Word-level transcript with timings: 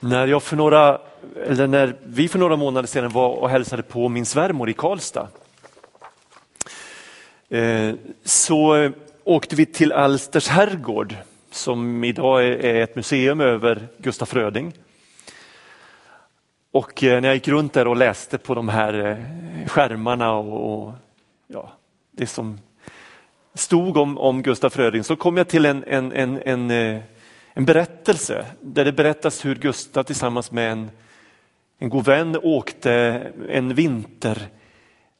När, 0.00 0.26
jag 0.26 0.42
för 0.42 0.56
några, 0.56 1.00
eller 1.46 1.66
när 1.66 1.96
vi 2.04 2.28
för 2.28 2.38
några 2.38 2.56
månader 2.56 2.88
sedan 2.88 3.10
var 3.10 3.28
och 3.28 3.50
hälsade 3.50 3.82
på 3.82 4.08
min 4.08 4.26
svärmor 4.26 4.70
i 4.70 4.72
Karlstad 4.72 5.28
eh, 7.48 7.94
så 8.24 8.90
åkte 9.24 9.56
vi 9.56 9.66
till 9.66 9.92
Alsters 9.92 10.48
herrgård 10.48 11.14
som 11.50 12.04
idag 12.04 12.44
är 12.44 12.74
ett 12.74 12.96
museum 12.96 13.40
över 13.40 13.88
Gustaf 13.98 14.28
Fröding. 14.28 14.72
Och 16.70 17.04
eh, 17.04 17.20
när 17.20 17.28
jag 17.28 17.34
gick 17.34 17.48
runt 17.48 17.72
där 17.72 17.88
och 17.88 17.96
läste 17.96 18.38
på 18.38 18.54
de 18.54 18.68
här 18.68 19.06
eh, 19.06 19.68
skärmarna 19.68 20.32
och, 20.32 20.84
och 20.84 20.92
ja, 21.46 21.72
det 22.10 22.26
som 22.26 22.58
stod 23.54 23.96
om, 23.96 24.18
om 24.18 24.42
Gustaf 24.42 24.72
Fröding 24.72 25.04
så 25.04 25.16
kom 25.16 25.36
jag 25.36 25.48
till 25.48 25.66
en, 25.66 25.84
en, 25.84 26.12
en, 26.12 26.42
en, 26.42 27.00
en 27.60 27.66
berättelse 27.66 28.46
där 28.60 28.84
det 28.84 28.92
berättas 28.92 29.44
hur 29.44 29.54
Gustav 29.54 30.02
tillsammans 30.02 30.50
med 30.50 30.72
en, 30.72 30.90
en 31.78 31.88
god 31.88 32.04
vän 32.04 32.36
åkte 32.42 32.92
en, 33.48 33.74
vinter, 33.74 34.48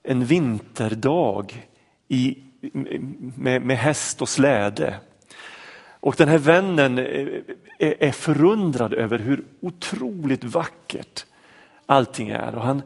en 0.03 0.25
vinterdag 0.25 1.69
i, 2.09 2.39
med, 3.34 3.62
med 3.62 3.77
häst 3.77 4.23
och 4.23 4.29
släde. 4.29 4.95
Och 6.01 6.15
den 6.19 6.29
här 6.29 6.39
vännen 6.39 6.98
är, 6.98 7.43
är 7.79 8.12
förundrad 8.12 8.95
över 8.95 9.19
hur 9.19 9.45
otroligt 9.61 10.45
vackert 10.45 11.27
allting 11.87 12.29
är. 12.29 12.55
Och 12.55 12.62
han, 12.62 12.83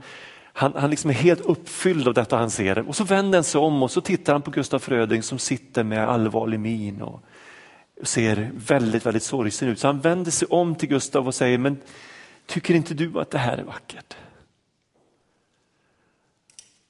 han, 0.52 0.72
han 0.76 0.90
liksom 0.90 1.10
är 1.10 1.14
helt 1.14 1.40
uppfylld 1.40 2.08
av 2.08 2.14
detta 2.14 2.36
han 2.36 2.50
ser. 2.50 2.88
Och 2.88 2.96
så 2.96 3.04
vänder 3.04 3.38
han 3.38 3.44
sig 3.44 3.60
om 3.60 3.82
och 3.82 3.90
så 3.90 4.00
tittar 4.00 4.32
han 4.32 4.42
på 4.42 4.50
Gustaf 4.50 4.82
Fröding 4.82 5.22
som 5.22 5.38
sitter 5.38 5.84
med 5.84 6.08
allvarlig 6.08 6.60
min 6.60 7.02
och 7.02 7.24
ser 8.02 8.50
väldigt, 8.54 9.06
väldigt 9.06 9.22
sorgsen 9.22 9.68
ut. 9.68 9.78
Så 9.78 9.86
han 9.86 10.00
vänder 10.00 10.30
sig 10.30 10.48
om 10.48 10.74
till 10.74 10.88
Gustav 10.88 11.26
och 11.26 11.34
säger, 11.34 11.58
men 11.58 11.80
tycker 12.46 12.74
inte 12.74 12.94
du 12.94 13.20
att 13.20 13.30
det 13.30 13.38
här 13.38 13.58
är 13.58 13.62
vackert? 13.62 14.16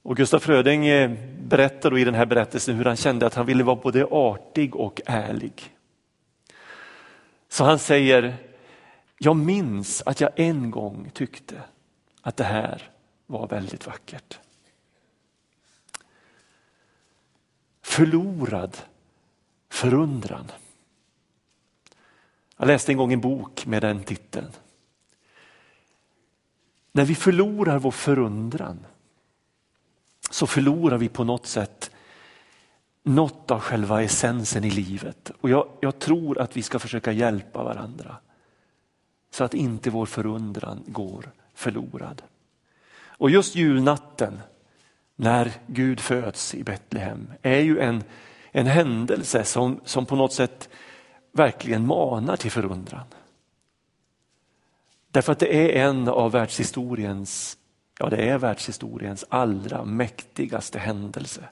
Och 0.02 0.16
Gustaf 0.16 0.42
Fröding 0.42 0.86
eh, 0.86 1.10
berättar 1.38 1.90
då 1.90 1.98
i 1.98 2.04
den 2.04 2.14
här 2.14 2.26
berättelsen 2.26 2.76
hur 2.76 2.84
han 2.84 2.96
kände 2.96 3.26
att 3.26 3.34
han 3.34 3.46
ville 3.46 3.64
vara 3.64 3.76
både 3.76 4.04
artig 4.04 4.76
och 4.76 5.00
ärlig. 5.06 5.74
Så 7.48 7.64
han 7.64 7.78
säger, 7.78 8.36
jag 9.18 9.36
minns 9.36 10.02
att 10.06 10.20
jag 10.20 10.30
en 10.36 10.70
gång 10.70 11.10
tyckte 11.14 11.62
att 12.22 12.36
det 12.36 12.44
här 12.44 12.90
var 13.26 13.46
väldigt 13.46 13.86
vackert. 13.86 14.38
Förlorad 17.82 18.76
förundran. 19.70 20.52
Jag 22.64 22.68
läste 22.68 22.92
en 22.92 22.98
gång 22.98 23.12
en 23.12 23.20
bok 23.20 23.66
med 23.66 23.82
den 23.82 24.04
titeln. 24.04 24.46
När 26.92 27.04
vi 27.04 27.14
förlorar 27.14 27.78
vår 27.78 27.90
förundran 27.90 28.86
så 30.30 30.46
förlorar 30.46 30.98
vi 30.98 31.08
på 31.08 31.24
något 31.24 31.46
sätt 31.46 31.90
något 33.02 33.50
av 33.50 33.60
själva 33.60 34.02
essensen 34.02 34.64
i 34.64 34.70
livet. 34.70 35.30
Och 35.40 35.50
jag, 35.50 35.68
jag, 35.80 35.98
tror 35.98 36.38
att 36.38 36.56
vi 36.56 36.62
ska 36.62 36.78
försöka 36.78 37.12
hjälpa 37.12 37.64
varandra 37.64 38.16
så 39.30 39.44
att 39.44 39.54
inte 39.54 39.90
vår 39.90 40.06
förundran 40.06 40.84
går 40.86 41.30
förlorad. 41.54 42.22
Och 43.06 43.30
just 43.30 43.54
julnatten 43.54 44.40
när 45.16 45.52
Gud 45.66 46.00
föds 46.00 46.54
i 46.54 46.64
Betlehem 46.64 47.32
är 47.42 47.60
ju 47.60 47.78
en, 47.78 48.04
en 48.52 48.66
händelse 48.66 49.44
som, 49.44 49.80
som 49.84 50.06
på 50.06 50.16
något 50.16 50.32
sätt 50.32 50.68
verkligen 51.34 51.86
manar 51.86 52.36
till 52.36 52.50
förundran. 52.50 53.06
Därför 55.10 55.32
att 55.32 55.38
det 55.38 55.80
är 55.80 55.88
en 55.88 56.08
av 56.08 56.32
världshistoriens, 56.32 57.58
ja 57.98 58.10
det 58.10 58.16
är 58.16 58.38
världshistoriens 58.38 59.24
allra 59.28 59.84
mäktigaste 59.84 60.78
händelse 60.78 61.48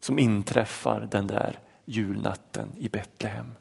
som 0.00 0.18
inträffar 0.18 1.08
den 1.10 1.26
där 1.26 1.58
julnatten 1.84 2.68
i 2.78 2.88
Betlehem. 2.88 3.52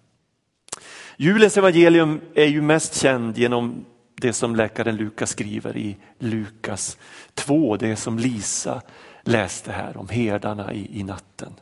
Julens 1.17 1.57
evangelium 1.57 2.21
är 2.33 2.45
ju 2.45 2.61
mest 2.61 3.01
känd 3.01 3.37
genom 3.37 3.85
det 4.15 4.33
som 4.33 4.55
läkaren 4.55 4.95
Lukas 4.95 5.29
skriver 5.29 5.77
i 5.77 5.97
Lukas 6.19 6.97
2, 7.33 7.77
det 7.77 7.95
som 7.95 8.19
Lisa 8.19 8.81
läste 9.23 9.71
här 9.71 9.97
om 9.97 10.09
herdarna 10.09 10.73
i, 10.73 10.99
i 10.99 11.03
natten. 11.03 11.53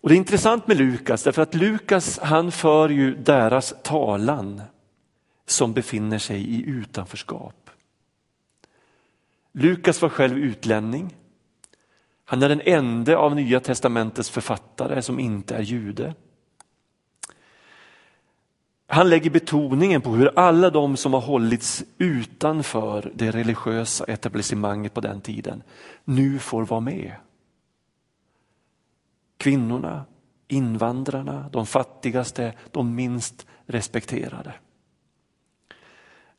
Och 0.00 0.08
Det 0.08 0.14
är 0.14 0.16
intressant 0.16 0.66
med 0.66 0.76
Lukas 0.76 1.22
därför 1.22 1.42
att 1.42 1.54
Lukas 1.54 2.18
han 2.18 2.52
för 2.52 2.88
ju 2.88 3.14
deras 3.14 3.74
talan 3.82 4.62
som 5.46 5.72
befinner 5.72 6.18
sig 6.18 6.40
i 6.40 6.64
utanförskap. 6.66 7.70
Lukas 9.52 10.02
var 10.02 10.08
själv 10.08 10.38
utlänning. 10.38 11.16
Han 12.24 12.42
är 12.42 12.48
den 12.48 12.60
enda 12.64 13.16
av 13.16 13.34
Nya 13.34 13.60
testamentets 13.60 14.30
författare 14.30 15.02
som 15.02 15.20
inte 15.20 15.56
är 15.56 15.62
jude. 15.62 16.14
Han 18.86 19.10
lägger 19.10 19.30
betoningen 19.30 20.00
på 20.00 20.10
hur 20.10 20.38
alla 20.38 20.70
de 20.70 20.96
som 20.96 21.14
har 21.14 21.20
hållits 21.20 21.84
utanför 21.98 23.12
det 23.14 23.30
religiösa 23.30 24.04
etablissemanget 24.04 24.94
på 24.94 25.00
den 25.00 25.20
tiden 25.20 25.62
nu 26.04 26.38
får 26.38 26.66
vara 26.66 26.80
med. 26.80 27.12
Kvinnorna, 29.40 30.04
invandrarna, 30.48 31.48
de 31.52 31.66
fattigaste, 31.66 32.54
de 32.70 32.94
minst 32.94 33.46
respekterade. 33.66 34.54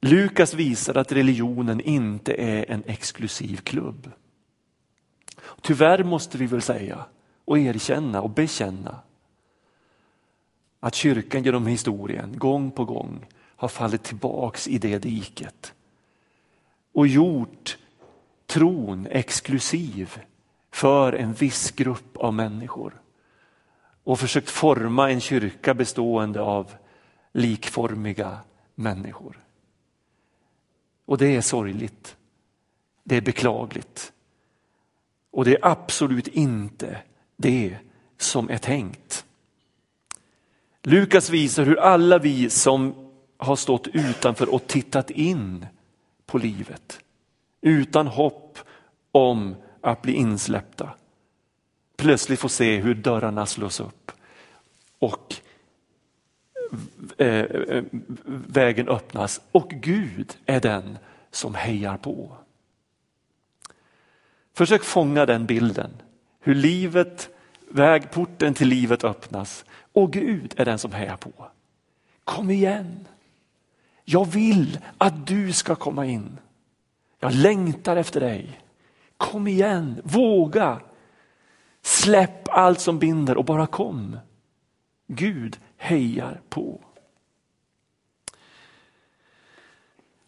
Lukas 0.02 0.54
visar 0.54 0.98
att 0.98 1.12
religionen 1.12 1.82
inte 1.82 2.34
är 2.34 2.72
en 2.72 2.84
exklusiv 2.86 3.58
klubb. 3.58 4.12
Tyvärr 5.62 6.04
måste 6.04 6.38
vi 6.38 6.46
väl 6.46 6.62
säga 6.62 7.06
och 7.46 7.60
erkänna 7.60 8.22
och 8.22 8.30
bekänna 8.30 9.00
att 10.80 10.96
kyrkan 10.96 11.44
genom 11.44 11.68
historien 11.68 12.38
gång 12.38 12.72
på 12.72 12.86
gång 12.86 13.26
har 13.56 13.68
fallit 13.68 14.04
tillbaks 14.04 14.68
i 14.68 14.78
det 14.78 14.98
diket 14.98 15.74
och 16.94 17.08
gjort 17.08 17.78
tron 18.46 19.08
exklusiv 19.12 20.18
för 20.72 21.14
en 21.14 21.34
viss 21.34 21.72
grupp 21.72 22.18
av 22.18 22.34
människor 22.34 23.02
och 24.04 24.20
försökt 24.20 24.50
forma 24.50 25.12
en 25.12 25.22
kyrka 25.22 25.74
bestående 25.74 26.42
av 26.42 26.72
likformiga 27.32 28.40
människor. 28.76 29.40
Och 31.06 31.18
det 31.18 31.36
är 31.36 31.42
sorgligt. 31.42 32.18
Det 33.04 33.18
är 33.18 33.22
beklagligt. 33.22 34.14
Och 35.32 35.46
det 35.46 35.56
är 35.56 35.68
absolut 35.68 36.28
inte 36.28 37.02
det 37.38 37.78
som 38.18 38.50
är 38.50 38.58
tänkt. 38.58 39.26
Lukas 40.84 41.30
visar 41.30 41.64
hur 41.64 41.80
alla 41.80 42.18
vi 42.20 42.50
som 42.50 43.12
har 43.38 43.56
stått 43.56 43.88
utanför 43.88 44.54
och 44.54 44.68
tittat 44.68 45.10
in 45.10 45.66
på 46.26 46.38
livet 46.38 47.00
utan 47.62 48.08
hopp 48.08 48.60
om 49.12 49.56
att 49.82 50.02
bli 50.02 50.14
insläppta 50.14 50.94
plötsligt 52.02 52.40
få 52.40 52.50
se 52.50 52.78
hur 52.78 52.96
dörrarna 52.96 53.46
slås 53.46 53.80
upp 53.80 54.12
och 55.00 55.36
eh, 57.18 57.28
eh, 57.28 57.84
vägen 58.26 58.90
öppnas 58.90 59.42
och 59.52 59.70
Gud 59.70 60.38
är 60.46 60.60
den 60.60 60.98
som 61.32 61.56
hejar 61.56 61.98
på. 61.98 62.38
Försök 64.54 64.84
fånga 64.84 65.26
den 65.26 65.46
bilden, 65.46 65.92
hur 66.40 66.56
livet, 66.56 67.30
vägporten 67.70 68.54
till 68.54 68.68
livet 68.68 69.04
öppnas 69.04 69.66
och 69.94 70.14
Gud 70.14 70.54
är 70.58 70.66
den 70.66 70.80
som 70.80 70.92
hejar 70.92 71.18
på. 71.18 71.32
Kom 72.24 72.52
igen. 72.52 73.08
Jag 74.06 74.26
vill 74.26 74.80
att 74.98 75.28
du 75.28 75.54
ska 75.54 75.76
komma 75.76 76.06
in. 76.06 76.38
Jag 77.20 77.34
längtar 77.34 77.98
efter 77.98 78.20
dig. 78.20 78.60
Kom 79.22 79.48
igen, 79.48 80.02
våga. 80.04 80.82
Släpp 81.82 82.50
allt 82.50 82.80
som 82.80 83.00
binder 83.00 83.38
och 83.38 83.46
bara 83.46 83.68
kom. 83.68 84.18
Gud 85.08 85.60
hejar 85.78 86.42
på. 86.50 86.82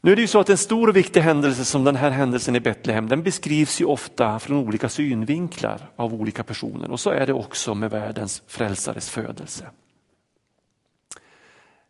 Nu 0.01 0.11
är 0.11 0.15
det 0.15 0.21
ju 0.21 0.27
så 0.27 0.39
att 0.39 0.49
en 0.49 0.57
stor 0.57 0.87
och 0.87 0.95
viktig 0.95 1.21
händelse 1.21 1.65
som 1.65 1.83
den 1.83 1.95
här 1.95 2.11
händelsen 2.11 2.55
i 2.55 2.59
Betlehem, 2.59 3.09
den 3.09 3.23
beskrivs 3.23 3.81
ju 3.81 3.85
ofta 3.85 4.39
från 4.39 4.57
olika 4.57 4.89
synvinklar 4.89 5.91
av 5.95 6.13
olika 6.13 6.43
personer 6.43 6.91
och 6.91 6.99
så 6.99 7.09
är 7.09 7.27
det 7.27 7.33
också 7.33 7.75
med 7.75 7.91
världens 7.91 8.43
frälsares 8.47 9.09
födelse. 9.09 9.69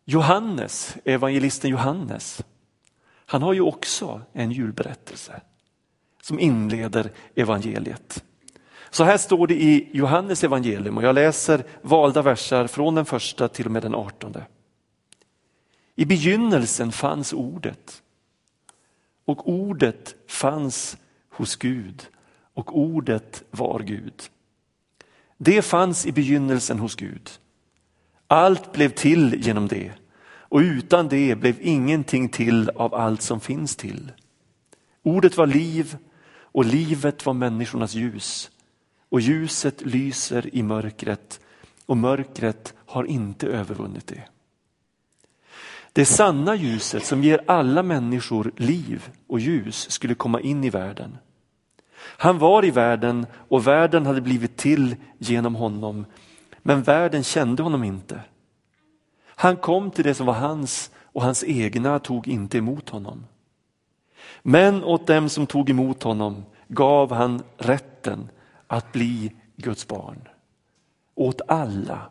Johannes, 0.04 0.96
evangelisten 1.04 1.70
Johannes, 1.70 2.44
han 3.26 3.42
har 3.42 3.52
ju 3.52 3.60
också 3.60 4.20
en 4.32 4.50
julberättelse 4.50 5.40
som 6.24 6.40
inleder 6.40 7.12
evangeliet. 7.34 8.24
Så 8.90 9.04
här 9.04 9.16
står 9.16 9.46
det 9.46 9.62
i 9.62 9.88
Johannes 9.92 10.44
evangelium 10.44 10.96
och 10.96 11.02
jag 11.02 11.14
läser 11.14 11.64
valda 11.82 12.22
versar 12.22 12.66
från 12.66 12.94
den 12.94 13.04
första 13.04 13.48
till 13.48 13.66
och 13.66 13.72
med 13.72 13.82
den 13.82 13.94
artonde. 13.94 14.46
I 15.96 16.04
begynnelsen 16.04 16.92
fanns 16.92 17.32
ordet 17.32 18.02
och 19.24 19.48
ordet 19.48 20.14
fanns 20.28 20.96
hos 21.30 21.56
Gud 21.56 22.08
och 22.54 22.78
ordet 22.78 23.42
var 23.50 23.80
Gud. 23.80 24.22
Det 25.38 25.62
fanns 25.62 26.06
i 26.06 26.12
begynnelsen 26.12 26.78
hos 26.78 26.94
Gud. 26.94 27.30
Allt 28.26 28.72
blev 28.72 28.88
till 28.88 29.34
genom 29.46 29.68
det 29.68 29.92
och 30.26 30.58
utan 30.58 31.08
det 31.08 31.34
blev 31.34 31.56
ingenting 31.60 32.28
till 32.28 32.70
av 32.70 32.94
allt 32.94 33.22
som 33.22 33.40
finns 33.40 33.76
till. 33.76 34.12
Ordet 35.02 35.36
var 35.36 35.46
liv 35.46 35.96
och 36.54 36.64
livet 36.64 37.26
var 37.26 37.34
människornas 37.34 37.94
ljus 37.94 38.50
och 39.08 39.20
ljuset 39.20 39.80
lyser 39.80 40.54
i 40.54 40.62
mörkret 40.62 41.40
och 41.86 41.96
mörkret 41.96 42.74
har 42.86 43.04
inte 43.04 43.46
övervunnit 43.46 44.06
det. 44.06 44.22
Det 45.92 46.04
sanna 46.04 46.54
ljuset 46.54 47.04
som 47.04 47.24
ger 47.24 47.40
alla 47.46 47.82
människor 47.82 48.52
liv 48.56 49.08
och 49.26 49.40
ljus 49.40 49.90
skulle 49.90 50.14
komma 50.14 50.40
in 50.40 50.64
i 50.64 50.70
världen. 50.70 51.18
Han 51.96 52.38
var 52.38 52.64
i 52.64 52.70
världen 52.70 53.26
och 53.48 53.66
världen 53.66 54.06
hade 54.06 54.20
blivit 54.20 54.56
till 54.56 54.96
genom 55.18 55.54
honom, 55.54 56.06
men 56.62 56.82
världen 56.82 57.24
kände 57.24 57.62
honom 57.62 57.84
inte. 57.84 58.20
Han 59.26 59.56
kom 59.56 59.90
till 59.90 60.04
det 60.04 60.14
som 60.14 60.26
var 60.26 60.34
hans 60.34 60.90
och 60.96 61.22
hans 61.22 61.44
egna 61.44 61.98
tog 61.98 62.28
inte 62.28 62.58
emot 62.58 62.88
honom. 62.88 63.26
Men 64.42 64.84
åt 64.84 65.06
dem 65.06 65.28
som 65.28 65.46
tog 65.46 65.70
emot 65.70 66.02
honom 66.02 66.44
gav 66.68 67.12
han 67.12 67.42
rätten 67.56 68.28
att 68.66 68.92
bli 68.92 69.32
Guds 69.56 69.88
barn. 69.88 70.28
Åt 71.14 71.40
alla, 71.48 72.10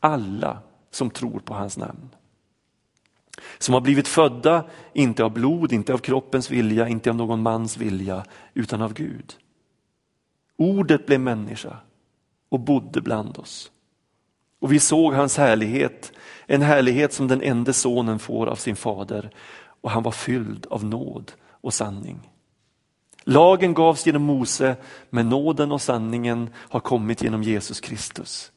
alla 0.00 0.58
som 0.90 1.10
tror 1.10 1.40
på 1.40 1.54
hans 1.54 1.76
namn. 1.76 2.08
Som 3.58 3.74
har 3.74 3.80
blivit 3.80 4.08
födda, 4.08 4.64
inte 4.92 5.24
av 5.24 5.30
blod, 5.30 5.72
inte 5.72 5.94
av 5.94 5.98
kroppens 5.98 6.50
vilja, 6.50 6.88
inte 6.88 7.10
av 7.10 7.16
någon 7.16 7.42
mans 7.42 7.76
vilja, 7.76 8.24
utan 8.54 8.82
av 8.82 8.92
Gud. 8.94 9.34
Ordet 10.56 11.06
blev 11.06 11.20
människa 11.20 11.76
och 12.48 12.60
bodde 12.60 13.00
bland 13.00 13.38
oss. 13.38 13.70
Och 14.60 14.72
vi 14.72 14.80
såg 14.80 15.14
hans 15.14 15.38
härlighet, 15.38 16.12
en 16.46 16.62
härlighet 16.62 17.12
som 17.12 17.28
den 17.28 17.42
enda 17.42 17.72
sonen 17.72 18.18
får 18.18 18.46
av 18.46 18.56
sin 18.56 18.76
fader 18.76 19.30
och 19.82 19.90
han 19.90 20.02
var 20.02 20.12
fylld 20.12 20.66
av 20.70 20.84
nåd 20.84 21.32
och 21.50 21.74
sanning. 21.74 22.30
Lagen 23.24 23.74
gavs 23.74 24.06
genom 24.06 24.22
Mose, 24.22 24.76
men 25.10 25.28
nåden 25.28 25.72
och 25.72 25.82
sanningen 25.82 26.50
har 26.54 26.80
kommit 26.80 27.22
genom 27.22 27.42
Jesus 27.42 27.80
Kristus. 27.80 28.52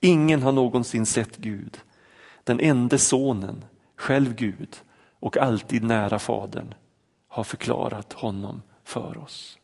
Ingen 0.00 0.42
har 0.42 0.52
någonsin 0.52 1.06
sett 1.06 1.36
Gud. 1.36 1.80
Den 2.44 2.60
enda 2.60 2.98
sonen, 2.98 3.64
själv 3.96 4.34
Gud 4.34 4.76
och 5.20 5.36
alltid 5.36 5.84
nära 5.84 6.18
Fadern, 6.18 6.74
har 7.28 7.44
förklarat 7.44 8.12
honom 8.12 8.62
för 8.84 9.18
oss. 9.18 9.59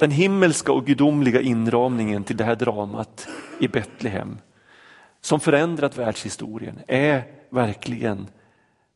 Den 0.00 0.10
himmelska 0.10 0.72
och 0.72 0.86
gudomliga 0.86 1.40
inramningen 1.40 2.24
till 2.24 2.36
det 2.36 2.44
här 2.44 2.56
dramat 2.56 3.28
i 3.58 3.68
Betlehem 3.68 4.38
som 5.20 5.40
förändrat 5.40 5.98
världshistorien 5.98 6.78
är 6.88 7.24
verkligen 7.50 8.26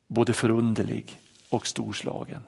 både 0.09 0.33
förunderlig 0.33 1.21
och 1.49 1.67
storslagen. 1.67 2.43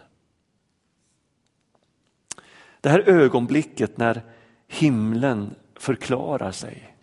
Det 2.81 2.89
här 2.89 3.09
ögonblicket 3.09 3.99
när 3.99 4.23
himlen 4.69 5.55
förklarar 5.75 6.53
sig 6.53 6.97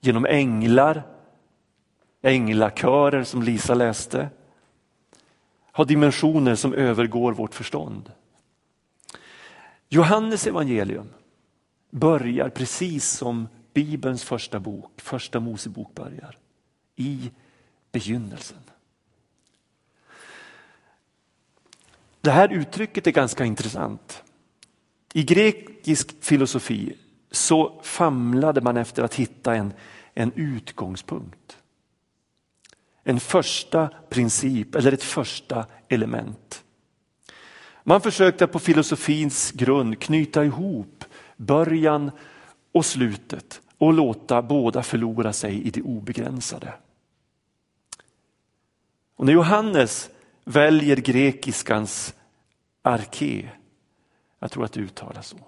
genom 0.00 0.26
änglar, 0.26 1.02
änglakörer 2.22 3.22
som 3.22 3.42
Lisa 3.42 3.74
läste, 3.74 4.28
har 5.72 5.84
dimensioner 5.84 6.54
som 6.54 6.74
övergår 6.74 7.32
vårt 7.32 7.54
förstånd. 7.54 8.12
Johannes 9.88 10.46
evangelium 10.46 11.08
börjar 11.90 12.48
precis 12.48 13.10
som 13.10 13.48
Bibelns 13.74 14.24
första 14.24 14.60
bok, 14.60 15.00
första 15.00 15.40
Mosebok 15.40 15.94
börjar. 15.94 16.38
I 16.96 17.30
begynnelsen. 17.92 18.58
Det 22.20 22.30
här 22.30 22.52
uttrycket 22.52 23.06
är 23.06 23.10
ganska 23.10 23.44
intressant. 23.44 24.22
I 25.12 25.22
grekisk 25.22 26.24
filosofi 26.24 26.96
så 27.30 27.80
famlade 27.82 28.60
man 28.60 28.76
efter 28.76 29.02
att 29.02 29.14
hitta 29.14 29.54
en, 29.54 29.72
en 30.14 30.32
utgångspunkt. 30.32 31.58
En 33.02 33.20
första 33.20 33.88
princip 34.08 34.74
eller 34.74 34.92
ett 34.92 35.02
första 35.02 35.66
element. 35.88 36.64
Man 37.88 38.00
försökte 38.00 38.46
på 38.46 38.58
filosofins 38.58 39.52
grund 39.52 39.98
knyta 39.98 40.44
ihop 40.44 41.04
början 41.36 42.10
och 42.72 42.86
slutet 42.86 43.60
och 43.78 43.92
låta 43.92 44.42
båda 44.42 44.82
förlora 44.82 45.32
sig 45.32 45.62
i 45.62 45.70
det 45.70 45.82
obegränsade. 45.82 46.74
Och 49.16 49.26
när 49.26 49.32
Johannes 49.32 50.10
väljer 50.44 50.96
grekiskans 50.96 52.14
arke, 52.82 53.50
jag 54.38 54.50
tror 54.50 54.64
att 54.64 54.72
det 54.72 54.80
uttalas 54.80 55.26
så, 55.28 55.38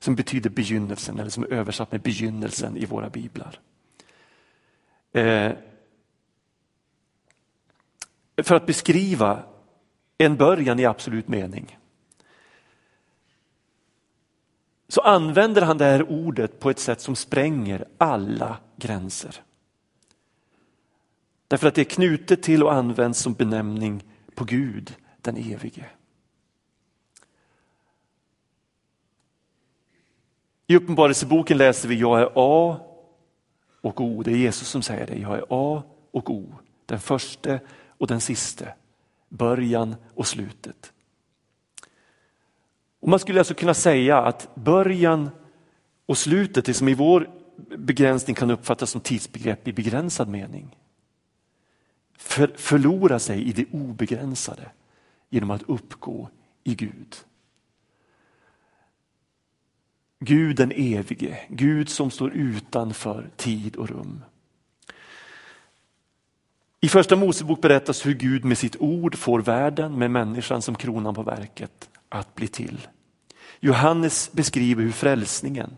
som 0.00 0.14
betyder 0.14 0.50
begynnelsen 0.50 1.18
eller 1.18 1.30
som 1.30 1.42
är 1.42 1.52
översatt 1.52 1.92
med 1.92 2.00
begynnelsen 2.00 2.76
i 2.76 2.84
våra 2.84 3.10
biblar. 3.10 3.60
Eh, 5.12 5.52
för 8.42 8.54
att 8.54 8.66
beskriva 8.66 9.51
en 10.18 10.36
början 10.36 10.78
i 10.78 10.84
absolut 10.84 11.28
mening 11.28 11.78
så 14.92 15.00
använder 15.00 15.62
han 15.62 15.78
det 15.78 15.84
här 15.84 16.10
ordet 16.10 16.60
på 16.60 16.70
ett 16.70 16.78
sätt 16.78 17.00
som 17.00 17.16
spränger 17.16 17.88
alla 17.98 18.58
gränser. 18.76 19.42
Därför 21.48 21.68
att 21.68 21.74
det 21.74 21.80
är 21.80 21.84
knutet 21.84 22.42
till 22.42 22.62
och 22.62 22.72
används 22.72 23.20
som 23.20 23.34
benämning 23.34 24.04
på 24.34 24.44
Gud, 24.44 24.94
den 25.20 25.36
evige. 25.36 25.86
I 30.66 30.76
Uppenbarelseboken 30.76 31.58
läser 31.58 31.88
vi 31.88 31.94
jag 31.94 32.20
är 32.20 32.32
A 32.34 32.80
och 33.80 34.00
O. 34.00 34.22
Det 34.22 34.30
är 34.30 34.36
Jesus 34.36 34.68
som 34.68 34.82
säger 34.82 35.06
det. 35.06 35.18
Jag 35.18 35.38
är 35.38 35.44
A 35.48 35.82
och 36.10 36.30
O. 36.30 36.54
Den 36.86 37.00
första 37.00 37.58
och 37.88 38.06
den 38.06 38.20
siste. 38.20 38.74
Början 39.32 39.94
och 40.14 40.26
slutet. 40.26 40.92
Och 43.00 43.08
man 43.08 43.18
skulle 43.18 43.40
alltså 43.40 43.54
kunna 43.54 43.74
säga 43.74 44.18
att 44.18 44.54
början 44.54 45.30
och 46.06 46.18
slutet, 46.18 46.64
det 46.64 46.74
som 46.74 46.88
i 46.88 46.94
vår 46.94 47.30
begränsning 47.76 48.34
kan 48.34 48.50
uppfattas 48.50 48.90
som 48.90 49.00
tidsbegrepp 49.00 49.68
i 49.68 49.72
begränsad 49.72 50.28
mening, 50.28 50.76
för, 52.18 52.52
förlora 52.56 53.18
sig 53.18 53.42
i 53.42 53.52
det 53.52 53.66
obegränsade 53.72 54.70
genom 55.30 55.50
att 55.50 55.62
uppgå 55.62 56.28
i 56.64 56.74
Gud. 56.74 57.16
Gud 60.18 60.56
den 60.56 60.72
evige, 60.72 61.38
Gud 61.48 61.88
som 61.88 62.10
står 62.10 62.32
utanför 62.32 63.30
tid 63.36 63.76
och 63.76 63.88
rum. 63.88 64.22
I 66.84 66.88
första 66.88 67.16
Mosebok 67.16 67.60
berättas 67.60 68.06
hur 68.06 68.14
Gud 68.14 68.44
med 68.44 68.58
sitt 68.58 68.76
ord 68.80 69.18
får 69.18 69.40
världen 69.40 69.98
med 69.98 70.10
människan 70.10 70.62
som 70.62 70.74
kronan 70.74 71.14
på 71.14 71.22
verket 71.22 71.90
att 72.08 72.34
bli 72.34 72.48
till. 72.48 72.86
Johannes 73.60 74.32
beskriver 74.32 74.82
hur 74.82 74.92
frälsningen, 74.92 75.70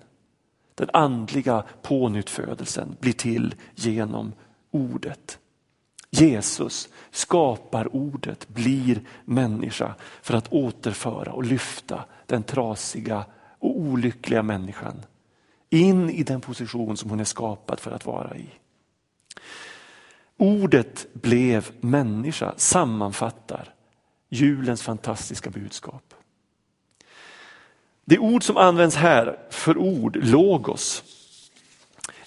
den 0.75 0.91
andliga 0.93 1.65
pånyttfödelsen 1.83 2.97
blir 3.01 3.13
till 3.13 3.55
genom 3.75 4.33
ordet. 4.71 5.39
Jesus 6.11 6.89
skapar 7.11 7.97
ordet, 7.97 8.49
blir 8.49 9.01
människa 9.25 9.95
för 10.23 10.35
att 10.35 10.53
återföra 10.53 11.33
och 11.33 11.45
lyfta 11.45 12.05
den 12.27 12.43
trasiga 12.43 13.25
och 13.59 13.79
olyckliga 13.79 14.43
människan 14.43 15.03
in 15.71 16.11
i 16.11 16.23
den 16.23 16.41
position 16.41 16.97
som 16.97 17.11
hon 17.11 17.21
är 17.21 17.25
skapad 17.25 17.81
för 17.81 17.91
att 17.91 18.07
vara 18.07 18.37
i. 18.37 18.49
Ordet 20.37 21.07
blev 21.13 21.71
människa 21.81 22.55
sammanfattar 22.57 23.75
julens 24.29 24.83
fantastiska 24.83 25.51
budskap. 25.51 26.15
Det 28.05 28.19
ord 28.19 28.43
som 28.43 28.57
används 28.57 28.97
här 28.97 29.39
för 29.51 29.79
ord, 29.79 30.17
logos, 30.17 31.03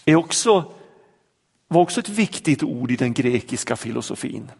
är 0.05 0.15
också, 0.15 0.71
var 1.67 1.81
också 1.81 1.99
ett 1.99 2.09
viktigt 2.09 2.63
ord 2.63 2.91
i 2.91 2.95
den 2.95 3.13
grekiska 3.13 3.75
filosofin. 3.75 4.51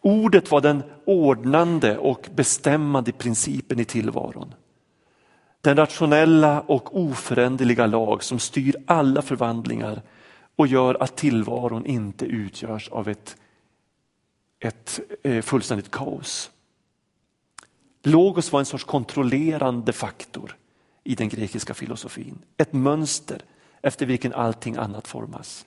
Ordet 0.00 0.50
var 0.50 0.60
den 0.60 0.82
ordnande 1.04 1.98
och 1.98 2.28
bestämmande 2.34 3.12
principen 3.12 3.80
i 3.80 3.84
tillvaron. 3.84 4.54
Den 5.60 5.76
rationella 5.76 6.60
och 6.60 7.00
oföränderliga 7.00 7.86
lag 7.86 8.22
som 8.22 8.38
styr 8.38 8.76
alla 8.86 9.22
förvandlingar 9.22 10.02
och 10.58 10.66
gör 10.66 11.02
att 11.02 11.16
tillvaron 11.16 11.86
inte 11.86 12.24
utgörs 12.24 12.88
av 12.88 13.08
ett, 13.08 13.36
ett 14.60 15.00
eh, 15.22 15.42
fullständigt 15.42 15.90
kaos. 15.90 16.50
Logos 18.02 18.52
var 18.52 18.60
en 18.60 18.66
sorts 18.66 18.84
kontrollerande 18.84 19.92
faktor 19.92 20.56
i 21.04 21.14
den 21.14 21.28
grekiska 21.28 21.74
filosofin. 21.74 22.38
Ett 22.56 22.72
mönster 22.72 23.42
efter 23.82 24.06
vilken 24.06 24.32
allting 24.32 24.76
annat 24.76 25.08
formas. 25.08 25.66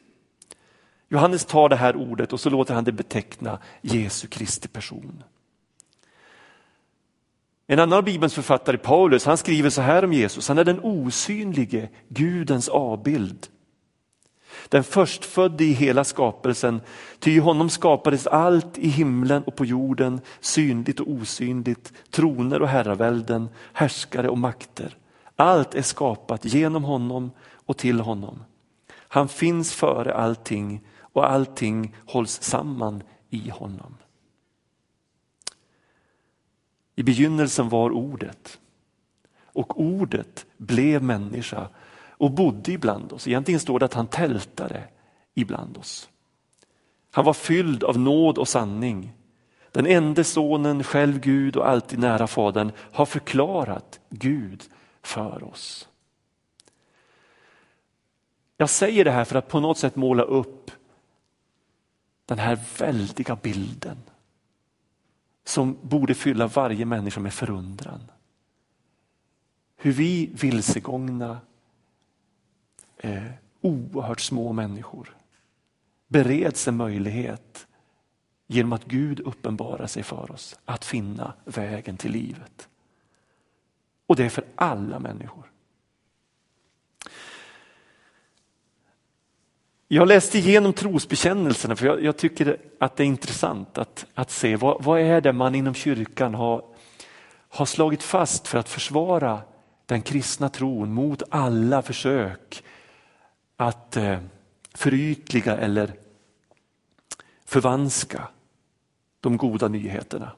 Johannes 1.10 1.45
tar 1.45 1.69
det 1.69 1.75
här 1.75 1.95
ordet 1.95 2.33
och 2.33 2.39
så 2.39 2.50
låter 2.50 2.74
han 2.74 2.83
det 2.83 2.91
beteckna 2.91 3.60
Jesu 3.81 4.27
Kristi 4.27 4.67
person. 4.67 5.24
En 7.67 7.79
annan 7.79 7.98
av 7.98 8.03
Bibelns 8.03 8.33
författare, 8.33 8.77
Paulus, 8.77 9.25
han 9.25 9.38
skriver 9.38 9.69
så 9.69 9.81
här 9.81 10.03
om 10.03 10.13
Jesus. 10.13 10.48
Han 10.48 10.57
är 10.57 10.65
den 10.65 10.79
osynlige 10.83 11.89
Gudens 12.07 12.69
avbild. 12.69 13.48
Den 14.70 14.84
förstfödde 14.84 15.63
i 15.63 15.72
hela 15.72 16.03
skapelsen, 16.03 16.82
ty 17.20 17.32
i 17.32 17.39
honom 17.39 17.70
skapades 17.70 18.27
allt 18.27 18.77
i 18.77 18.88
himlen 18.88 19.44
och 19.44 19.56
på 19.56 19.65
jorden, 19.65 20.22
synligt 20.39 21.00
och 21.00 21.10
osynligt, 21.10 21.94
troner 22.10 22.62
och 22.62 22.68
herravälden, 22.68 23.50
härskare 23.74 24.30
och 24.30 24.38
makter. 24.38 24.98
Allt 25.36 25.75
är 25.75 25.82
skapat 25.82 26.46
genom 26.46 26.84
honom 26.84 27.32
och 27.65 27.77
till 27.77 28.00
honom. 28.00 28.44
Han 28.94 29.30
finns 29.30 29.74
före 29.74 30.13
allting 30.13 30.82
och 31.00 31.32
allting 31.32 31.96
hålls 32.08 32.41
samman 32.41 33.03
i 33.30 33.50
honom. 33.50 33.98
I 36.96 37.03
begynnelsen 37.03 37.70
var 37.70 37.89
ordet 37.91 38.60
och 39.53 39.82
ordet 39.82 40.46
blev 40.58 41.03
människa 41.03 41.70
och 42.21 42.31
bodde 42.31 42.71
ibland 42.71 43.13
oss. 43.13 43.27
Egentligen 43.27 43.59
står 43.59 43.79
det 43.79 43.85
att 43.85 43.93
han 43.93 44.07
tältade 44.07 44.83
ibland 45.33 45.77
oss. 45.77 46.09
Han 47.11 47.25
var 47.25 47.33
fylld 47.33 47.83
av 47.83 47.99
nåd 47.99 48.37
och 48.37 48.47
sanning. 48.47 49.13
Den 49.71 49.85
enda 49.85 50.23
sonen, 50.23 50.83
själv 50.83 51.19
Gud 51.19 51.55
och 51.55 51.69
alltid 51.69 51.99
nära 51.99 52.27
Fadern, 52.27 52.71
har 52.77 53.05
förklarat 53.05 53.99
Gud 54.09 54.63
för 55.01 55.43
oss. 55.43 55.89
Jag 58.57 58.69
säger 58.69 59.05
det 59.05 59.11
här 59.11 59.25
för 59.25 59.35
att 59.35 59.47
på 59.47 59.59
något 59.59 59.77
sätt 59.77 59.95
måla 59.95 60.23
upp 60.23 60.71
den 62.25 62.39
här 62.39 62.59
väldiga 62.77 63.35
bilden 63.35 63.97
som 65.43 65.77
borde 65.81 66.13
fylla 66.13 66.47
varje 66.47 66.85
människa 66.85 67.19
med 67.19 67.33
förundran. 67.33 68.11
Hur 69.75 69.91
vi 69.91 70.29
vilsegångna, 70.33 71.39
eh, 73.01 73.24
oerhört 73.62 74.20
små 74.20 74.53
människor 74.53 75.15
bereds 76.08 76.67
en 76.67 76.77
möjlighet 76.77 77.67
genom 78.48 78.74
att 78.74 78.86
Gud 78.86 79.20
uppenbarar 79.20 79.88
sig 79.88 80.03
för 80.03 80.31
oss 80.31 80.60
att 80.65 80.86
finna 80.86 81.34
vägen 81.46 81.98
till 81.98 82.12
livet. 82.12 82.67
Och 84.08 84.15
det 84.15 84.25
är 84.25 84.29
för 84.29 84.43
alla 84.55 85.00
människor. 85.00 85.51
Jag 89.88 90.08
läste 90.08 90.38
igenom 90.38 90.74
trosbekännelserna 90.74 91.75
för 91.75 91.86
jag, 91.86 92.03
jag, 92.03 92.17
tycker 92.17 92.58
att 92.79 92.96
det 92.96 93.03
är 93.03 93.08
intressant 93.08 93.77
att, 93.77 94.05
att 94.13 94.31
se 94.31 94.55
vad, 94.55 94.84
vad 94.84 95.00
är 95.00 95.22
det 95.22 95.34
man 95.34 95.55
inom 95.55 95.74
kyrkan 95.74 96.34
har, 96.34 96.65
har 97.50 97.65
slagit 97.65 98.03
fast 98.03 98.48
för 98.48 98.58
att 98.58 98.70
försvara 98.70 99.41
den 99.86 100.01
kristna 100.01 100.50
tron 100.50 100.93
mot 100.93 101.24
alla 101.29 101.81
försök 101.81 102.63
att 103.62 103.98
eh, 103.98 104.20
förytliga 104.74 105.58
eller 105.58 105.94
förvanska 107.46 108.27
de 109.20 109.38
goda 109.38 109.68
nyheterna. 109.68 110.32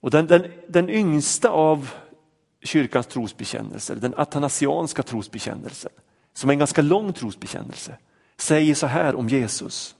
Och 0.00 0.10
den, 0.10 0.26
den, 0.26 0.52
den 0.68 0.90
yngsta 0.90 1.48
av 1.48 1.90
kyrkans 2.62 3.06
trosbekännelser, 3.06 3.96
den 3.96 4.14
atanasianska 4.16 5.02
trosbekännelsen, 5.02 5.92
som 6.34 6.50
är 6.50 6.52
en 6.52 6.58
ganska 6.58 6.82
lång 6.82 7.12
trosbekännelse, 7.12 7.96
säger 8.36 8.74
så 8.74 8.86
här 8.86 9.14
om 9.14 9.28
Jesus. 9.28 9.96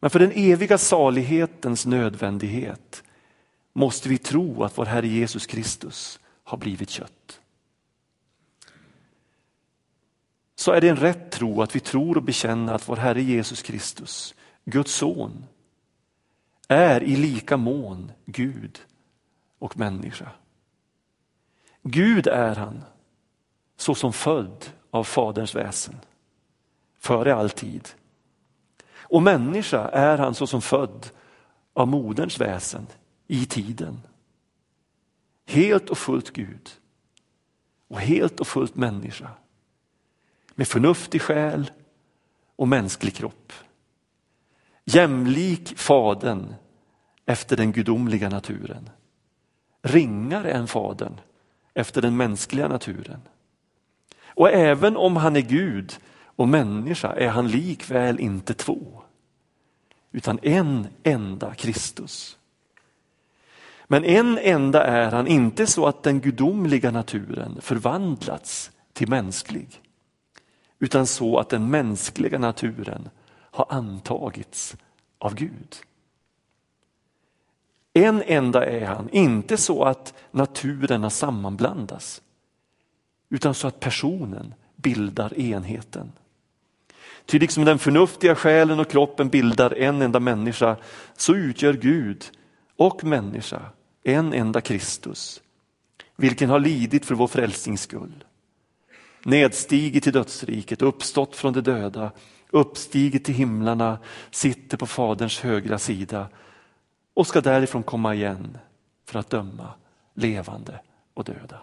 Men 0.00 0.10
för 0.10 0.18
den 0.18 0.32
eviga 0.34 0.78
salighetens 0.78 1.86
nödvändighet 1.86 3.02
måste 3.72 4.08
vi 4.08 4.18
tro 4.18 4.64
att 4.64 4.78
vår 4.78 4.84
Herre 4.84 5.08
Jesus 5.08 5.46
Kristus 5.46 6.20
har 6.44 6.58
blivit 6.58 6.90
kött. 6.90 7.38
Så 10.62 10.72
är 10.72 10.80
det 10.80 10.88
en 10.88 10.96
rätt 10.96 11.30
tro 11.30 11.62
att 11.62 11.76
vi 11.76 11.80
tror 11.80 12.16
och 12.16 12.22
bekänner 12.22 12.74
att 12.74 12.88
vår 12.88 12.96
Herre 12.96 13.22
Jesus 13.22 13.62
Kristus, 13.62 14.34
Guds 14.64 14.94
son, 14.94 15.44
är 16.68 17.02
i 17.02 17.16
lika 17.16 17.56
mån 17.56 18.12
Gud 18.24 18.80
och 19.58 19.78
människa. 19.78 20.30
Gud 21.82 22.26
är 22.26 22.54
han 22.54 22.84
såsom 23.76 24.12
född 24.12 24.66
av 24.90 25.04
Faderns 25.04 25.54
väsen, 25.54 25.96
före 26.98 27.34
all 27.34 27.50
tid. 27.50 27.88
Och 28.94 29.22
människa 29.22 29.88
är 29.88 30.18
han 30.18 30.34
såsom 30.34 30.62
född 30.62 31.10
av 31.72 31.88
moderns 31.88 32.40
väsen 32.40 32.86
i 33.26 33.46
tiden. 33.46 34.00
Helt 35.46 35.90
och 35.90 35.98
fullt 35.98 36.30
Gud 36.30 36.70
och 37.88 38.00
helt 38.00 38.40
och 38.40 38.46
fullt 38.46 38.76
människa. 38.76 39.30
Med 40.54 40.68
förnuftig 40.68 41.22
själ 41.22 41.70
och 42.56 42.68
mänsklig 42.68 43.14
kropp. 43.14 43.52
Jämlik 44.84 45.78
Fadern 45.78 46.54
efter 47.26 47.56
den 47.56 47.72
gudomliga 47.72 48.28
naturen. 48.28 48.90
Ringare 49.82 50.50
än 50.50 50.66
Fadern 50.66 51.20
efter 51.74 52.02
den 52.02 52.16
mänskliga 52.16 52.68
naturen. 52.68 53.20
Och 54.24 54.50
även 54.50 54.96
om 54.96 55.16
han 55.16 55.36
är 55.36 55.40
Gud 55.40 55.98
och 56.36 56.48
människa 56.48 57.12
är 57.12 57.28
han 57.28 57.48
likväl 57.48 58.20
inte 58.20 58.54
två, 58.54 59.02
utan 60.12 60.38
en 60.42 60.86
enda 61.02 61.54
Kristus. 61.54 62.38
Men 63.86 64.04
en 64.04 64.38
enda 64.38 64.84
är 64.84 65.10
han, 65.10 65.26
inte 65.26 65.66
så 65.66 65.86
att 65.86 66.02
den 66.02 66.20
gudomliga 66.20 66.90
naturen 66.90 67.58
förvandlats 67.60 68.70
till 68.92 69.08
mänsklig, 69.08 69.80
utan 70.82 71.06
så 71.06 71.38
att 71.38 71.48
den 71.48 71.70
mänskliga 71.70 72.38
naturen 72.38 73.08
har 73.34 73.66
antagits 73.70 74.76
av 75.18 75.34
Gud. 75.34 75.76
En 77.92 78.22
enda 78.22 78.66
är 78.66 78.86
han, 78.86 79.08
inte 79.12 79.56
så 79.56 79.84
att 79.84 80.14
naturerna 80.30 81.10
sammanblandas, 81.10 82.22
utan 83.30 83.54
så 83.54 83.68
att 83.68 83.80
personen 83.80 84.54
bildar 84.76 85.38
enheten. 85.38 86.12
Ty 87.26 87.38
liksom 87.38 87.64
den 87.64 87.78
förnuftiga 87.78 88.34
själen 88.34 88.80
och 88.80 88.90
kroppen 88.90 89.28
bildar 89.28 89.78
en 89.78 90.02
enda 90.02 90.20
människa, 90.20 90.76
så 91.16 91.34
utgör 91.34 91.72
Gud 91.72 92.24
och 92.76 93.04
människa 93.04 93.62
en 94.02 94.32
enda 94.32 94.60
Kristus, 94.60 95.42
vilken 96.16 96.50
har 96.50 96.60
lidit 96.60 97.06
för 97.06 97.14
vår 97.14 97.26
frälsnings 97.26 97.82
skull. 97.82 98.24
Nedstigit 99.24 100.04
till 100.04 100.12
dödsriket, 100.12 100.82
uppstått 100.82 101.36
från 101.36 101.52
de 101.52 101.60
döda, 101.60 102.10
uppstigit 102.50 103.24
till 103.24 103.34
himlarna, 103.34 103.98
sitter 104.30 104.76
på 104.76 104.86
Faderns 104.86 105.40
högra 105.40 105.78
sida 105.78 106.28
och 107.14 107.26
ska 107.26 107.40
därifrån 107.40 107.82
komma 107.82 108.14
igen 108.14 108.58
för 109.06 109.18
att 109.18 109.30
döma 109.30 109.68
levande 110.14 110.80
och 111.14 111.24
döda. 111.24 111.60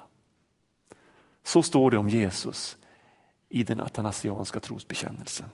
Så 1.44 1.64
står 1.64 1.92
det 1.92 1.98
om 1.98 2.10
Jesus 2.10 2.78
i 3.50 3.64
den 3.64 3.82
atanasianska 3.82 4.60
trosbekännelsen. 4.60 5.50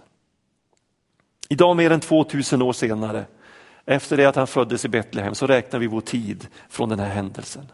Idag 1.49 1.77
mer 1.77 1.91
än 1.91 1.99
2000 1.99 2.61
år 2.61 2.73
senare, 2.73 3.25
efter 3.85 4.17
det 4.17 4.25
att 4.25 4.35
han 4.35 4.47
föddes 4.47 4.85
i 4.85 4.87
Betlehem, 4.87 5.35
så 5.35 5.47
räknar 5.47 5.79
vi 5.79 5.87
vår 5.87 6.01
tid 6.01 6.47
från 6.69 6.89
den 6.89 6.99
här 6.99 7.09
händelsen. 7.09 7.71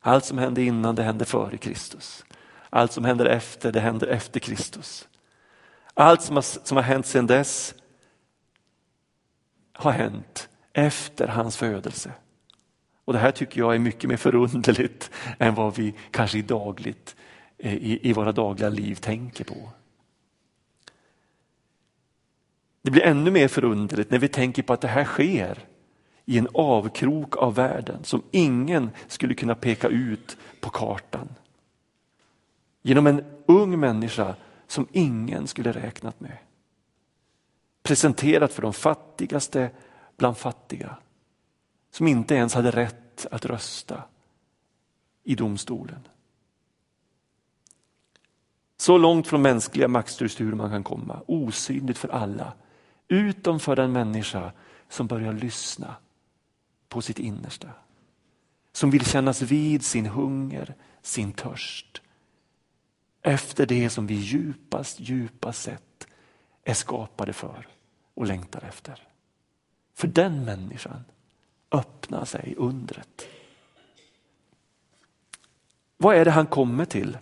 Allt 0.00 0.24
som 0.24 0.38
hände 0.38 0.62
innan, 0.62 0.94
det 0.94 1.02
hände 1.02 1.24
före 1.24 1.56
Kristus. 1.56 2.24
Allt 2.70 2.92
som 2.92 3.04
händer 3.04 3.26
efter, 3.26 3.72
det 3.72 3.80
händer 3.80 4.06
efter 4.06 4.40
Kristus. 4.40 5.08
Allt 5.94 6.22
som 6.22 6.36
har, 6.36 6.42
som 6.42 6.76
har 6.76 6.84
hänt 6.84 7.06
sedan 7.06 7.26
dess 7.26 7.74
har 9.72 9.92
hänt 9.92 10.48
efter 10.72 11.28
hans 11.28 11.56
födelse. 11.56 12.12
Och 13.04 13.12
Det 13.12 13.18
här 13.18 13.30
tycker 13.30 13.60
jag 13.60 13.74
är 13.74 13.78
mycket 13.78 14.10
mer 14.10 14.16
förunderligt 14.16 15.10
än 15.38 15.54
vad 15.54 15.76
vi 15.76 15.94
kanske 16.10 16.38
i, 16.38 16.42
dagligt, 16.42 17.16
eh, 17.58 17.74
i, 17.74 18.00
i 18.02 18.12
våra 18.12 18.32
dagliga 18.32 18.68
liv 18.68 18.94
tänker 18.94 19.44
på. 19.44 19.70
Det 22.82 22.90
blir 22.90 23.02
ännu 23.02 23.30
mer 23.30 23.48
förunderligt 23.48 24.10
när 24.10 24.18
vi 24.18 24.28
tänker 24.28 24.62
på 24.62 24.72
att 24.72 24.80
det 24.80 24.88
här 24.88 25.04
sker 25.04 25.58
i 26.24 26.38
en 26.38 26.48
avkrok 26.54 27.36
av 27.36 27.54
världen 27.54 28.04
som 28.04 28.22
ingen 28.30 28.90
skulle 29.06 29.34
kunna 29.34 29.54
peka 29.54 29.88
ut 29.88 30.36
på 30.60 30.70
kartan. 30.70 31.28
Genom 32.86 33.06
en 33.06 33.24
ung 33.46 33.80
människa 33.80 34.36
som 34.66 34.88
ingen 34.92 35.46
skulle 35.46 35.72
räknat 35.72 36.20
med. 36.20 36.38
Presenterat 37.82 38.52
för 38.52 38.62
de 38.62 38.72
fattigaste 38.72 39.70
bland 40.16 40.36
fattiga. 40.36 40.96
Som 41.90 42.06
inte 42.06 42.34
ens 42.34 42.54
hade 42.54 42.70
rätt 42.70 43.26
att 43.30 43.44
rösta 43.44 44.02
i 45.24 45.34
domstolen. 45.34 46.08
Så 48.76 48.98
långt 48.98 49.26
från 49.26 49.42
mänskliga 49.42 49.88
maktstrukturer 49.88 50.54
man 50.54 50.70
kan 50.70 50.84
komma, 50.84 51.22
osynligt 51.26 51.98
för 51.98 52.08
alla. 52.08 52.52
Utom 53.08 53.60
för 53.60 53.76
den 53.76 53.92
människa 53.92 54.52
som 54.88 55.06
börjar 55.06 55.32
lyssna 55.32 55.94
på 56.88 57.02
sitt 57.02 57.18
innersta. 57.18 57.68
Som 58.72 58.90
vill 58.90 59.06
kännas 59.06 59.42
vid 59.42 59.84
sin 59.84 60.06
hunger, 60.06 60.74
sin 61.02 61.32
törst. 61.32 62.02
Efter 63.26 63.66
det 63.66 63.90
som 63.90 64.06
vi 64.06 64.14
djupast, 64.14 65.00
djupast 65.00 65.62
sett 65.62 66.06
är 66.64 66.74
skapade 66.74 67.32
för 67.32 67.68
och 68.14 68.26
längtar 68.26 68.64
efter. 68.68 69.02
För 69.94 70.08
den 70.08 70.44
människan 70.44 71.04
öppnar 71.70 72.24
sig 72.24 72.54
undret. 72.56 73.26
Vad 75.96 76.16
är 76.16 76.24
det 76.24 76.30
han 76.30 76.46
kommer 76.46 76.84
till? 76.84 77.18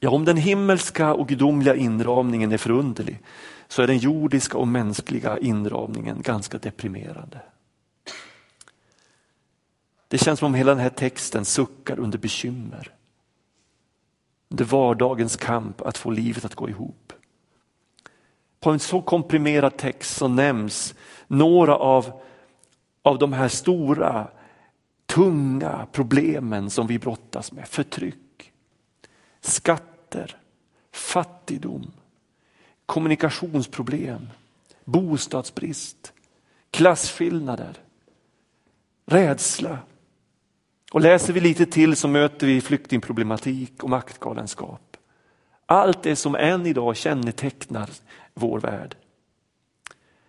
Ja, 0.00 0.10
om 0.10 0.24
den 0.24 0.36
himmelska 0.36 1.14
och 1.14 1.28
gudomliga 1.28 1.74
inramningen 1.74 2.52
är 2.52 2.58
förunderlig 2.58 3.22
så 3.68 3.82
är 3.82 3.86
den 3.86 3.98
jordiska 3.98 4.58
och 4.58 4.68
mänskliga 4.68 5.38
inramningen 5.38 6.22
ganska 6.22 6.58
deprimerande. 6.58 7.40
Det 10.08 10.18
känns 10.18 10.38
som 10.38 10.46
om 10.46 10.54
hela 10.54 10.70
den 10.70 10.82
här 10.82 10.90
texten 10.90 11.44
suckar 11.44 11.98
under 11.98 12.18
bekymmer. 12.18 12.92
Under 14.48 14.64
vardagens 14.64 15.36
kamp 15.36 15.80
att 15.80 15.98
få 15.98 16.10
livet 16.10 16.44
att 16.44 16.54
gå 16.54 16.68
ihop. 16.68 17.12
På 18.60 18.70
en 18.70 18.78
så 18.78 19.02
komprimerad 19.02 19.76
text 19.76 20.16
så 20.16 20.28
nämns 20.28 20.94
några 21.26 21.76
av, 21.76 22.20
av 23.02 23.18
de 23.18 23.32
här 23.32 23.48
stora, 23.48 24.28
tunga 25.06 25.86
problemen 25.92 26.70
som 26.70 26.86
vi 26.86 26.98
brottas 26.98 27.52
med. 27.52 27.68
Förtryck, 27.68 28.52
skatter, 29.40 30.36
fattigdom, 30.92 31.90
kommunikationsproblem, 32.86 34.28
bostadsbrist, 34.84 36.12
klasskillnader, 36.70 37.78
rädsla. 39.06 39.78
Och 40.92 41.00
läser 41.00 41.32
vi 41.32 41.40
lite 41.40 41.66
till 41.66 41.96
så 41.96 42.08
möter 42.08 42.46
vi 42.46 42.60
flyktingproblematik 42.60 43.82
och 43.84 43.90
maktgalenskap. 43.90 44.96
Allt 45.66 46.02
det 46.02 46.16
som 46.16 46.34
än 46.34 46.66
idag 46.66 46.96
kännetecknar 46.96 47.90
vår 48.34 48.60
värld. 48.60 48.96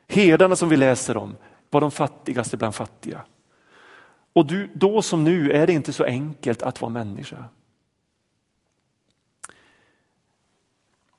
Herdarna 0.08 0.56
som 0.56 0.70
vi 0.70 0.78
läser 0.78 1.18
om 1.18 1.36
var 1.70 1.82
de 1.82 1.92
fattigaste 1.92 2.58
bland 2.58 2.76
fattiga. 2.76 3.22
Och 4.34 4.46
du, 4.46 4.70
då 4.74 5.02
som 5.02 5.24
nu 5.24 5.52
är 5.52 5.68
det 5.68 5.74
inte 5.74 5.94
så 5.94 6.04
enkelt 6.04 6.62
att 6.62 6.82
vara 6.82 6.92
människa. 6.92 7.46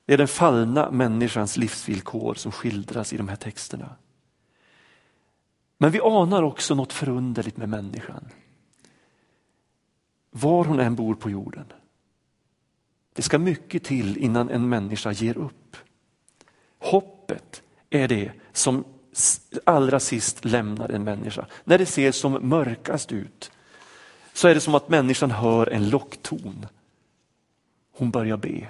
Det 0.05 0.13
är 0.13 0.17
den 0.17 0.27
fallna 0.27 0.91
människans 0.91 1.57
livsvillkor 1.57 2.33
som 2.33 2.51
skildras 2.51 3.13
i 3.13 3.17
de 3.17 3.27
här 3.27 3.35
texterna. 3.35 3.95
Men 5.77 5.91
vi 5.91 5.99
anar 5.99 6.43
också 6.43 6.75
något 6.75 6.93
förunderligt 6.93 7.57
med 7.57 7.69
människan. 7.69 8.29
Var 10.41 10.65
hon 10.65 10.79
än 10.79 10.95
bor 10.95 11.15
på 11.15 11.29
jorden. 11.29 11.65
Det 13.13 13.21
ska 13.21 13.39
mycket 13.39 13.83
till 13.83 14.17
innan 14.17 14.49
en 14.49 14.69
människa 14.69 15.11
ger 15.11 15.37
upp. 15.37 15.77
Hoppet 16.79 17.63
är 17.89 18.07
det 18.07 18.31
som 18.53 18.83
allra 19.63 19.99
sist 19.99 20.45
lämnar 20.45 20.89
en 20.89 21.03
människa. 21.03 21.45
När 21.63 21.77
det 21.77 21.85
ser 21.85 22.11
som 22.11 22.49
mörkast 22.49 23.11
ut 23.11 23.51
så 24.33 24.47
är 24.47 24.55
det 24.55 24.61
som 24.61 24.75
att 24.75 24.89
människan 24.89 25.31
hör 25.31 25.67
en 25.67 25.89
lockton. 25.89 26.65
Hon 27.91 28.11
börjar 28.11 28.37
be. 28.37 28.69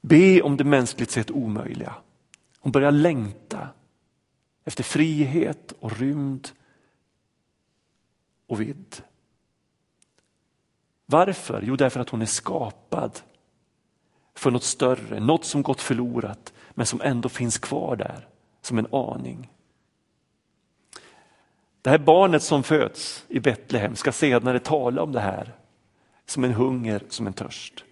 Be 0.00 0.42
om 0.42 0.56
det 0.56 0.64
mänskligt 0.64 1.10
sett 1.10 1.30
omöjliga. 1.30 1.94
Hon 2.58 2.72
börjar 2.72 2.90
längta 2.90 3.68
efter 4.64 4.84
frihet 4.84 5.72
och 5.80 5.98
rymd 5.98 6.48
och 8.46 8.60
vidd. 8.60 8.96
Varför? 11.06 11.62
Jo, 11.62 11.76
därför 11.76 12.00
att 12.00 12.10
hon 12.10 12.22
är 12.22 12.26
skapad 12.26 13.20
för 14.34 14.50
något 14.50 14.64
större, 14.64 15.20
något 15.20 15.44
som 15.44 15.62
gått 15.62 15.80
förlorat 15.80 16.52
men 16.70 16.86
som 16.86 17.00
ändå 17.00 17.28
finns 17.28 17.58
kvar 17.58 17.96
där 17.96 18.28
som 18.60 18.78
en 18.78 18.94
aning. 18.94 19.50
Det 21.82 21.90
här 21.90 21.98
barnet 21.98 22.42
som 22.42 22.62
föds 22.62 23.24
i 23.28 23.40
Betlehem 23.40 23.96
ska 23.96 24.12
senare 24.12 24.58
tala 24.58 25.02
om 25.02 25.12
det 25.12 25.20
här 25.20 25.54
som 26.26 26.44
en 26.44 26.52
hunger, 26.52 27.02
som 27.08 27.26
en 27.26 27.32
törst. 27.32 27.84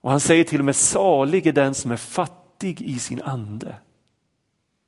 Och 0.00 0.10
han 0.10 0.20
säger 0.20 0.44
till 0.44 0.58
och 0.58 0.64
med 0.64 0.76
salig 0.76 1.46
är 1.46 1.52
den 1.52 1.74
som 1.74 1.90
är 1.90 1.96
fattig 1.96 2.82
i 2.82 2.98
sin 2.98 3.22
ande. 3.22 3.74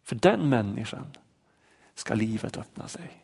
För 0.02 0.16
den 0.16 0.48
människan 0.48 1.06
ska 1.94 2.14
livet 2.14 2.56
öppna 2.56 2.88
sig. 2.88 3.23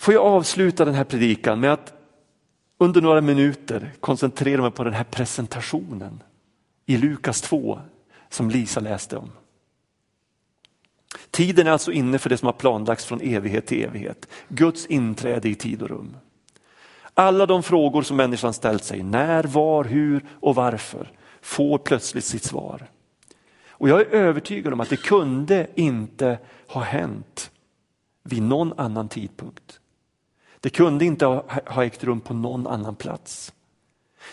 Får 0.00 0.14
jag 0.14 0.26
avsluta 0.26 0.84
den 0.84 0.94
här 0.94 1.04
predikan 1.04 1.60
med 1.60 1.72
att 1.72 1.92
under 2.78 3.00
några 3.00 3.20
minuter 3.20 3.92
koncentrera 4.00 4.62
mig 4.62 4.70
på 4.70 4.84
den 4.84 4.92
här 4.92 5.04
presentationen 5.04 6.22
i 6.86 6.96
Lukas 6.96 7.40
2 7.40 7.80
som 8.28 8.50
Lisa 8.50 8.80
läste 8.80 9.16
om. 9.16 9.30
Tiden 11.30 11.66
är 11.66 11.70
alltså 11.70 11.92
inne 11.92 12.18
för 12.18 12.30
det 12.30 12.36
som 12.36 12.46
har 12.46 12.52
planlagts 12.52 13.04
från 13.04 13.20
evighet 13.20 13.66
till 13.66 13.84
evighet. 13.84 14.28
Guds 14.48 14.86
inträde 14.86 15.48
i 15.48 15.54
tid 15.54 15.82
och 15.82 15.88
rum. 15.88 16.16
Alla 17.14 17.46
de 17.46 17.62
frågor 17.62 18.02
som 18.02 18.16
människan 18.16 18.54
ställt 18.54 18.84
sig, 18.84 19.02
när, 19.02 19.44
var, 19.44 19.84
hur 19.84 20.24
och 20.40 20.54
varför, 20.54 21.12
får 21.40 21.78
plötsligt 21.78 22.24
sitt 22.24 22.44
svar. 22.44 22.86
Och 23.68 23.88
jag 23.88 24.00
är 24.00 24.06
övertygad 24.06 24.72
om 24.72 24.80
att 24.80 24.90
det 24.90 25.02
kunde 25.02 25.66
inte 25.74 26.38
ha 26.66 26.80
hänt 26.80 27.50
vid 28.22 28.42
någon 28.42 28.72
annan 28.76 29.08
tidpunkt. 29.08 29.79
Det 30.60 30.70
kunde 30.70 31.04
inte 31.04 31.26
ha 31.26 31.84
ägt 31.84 32.04
rum 32.04 32.20
på 32.20 32.34
någon 32.34 32.66
annan 32.66 32.96
plats. 32.96 33.52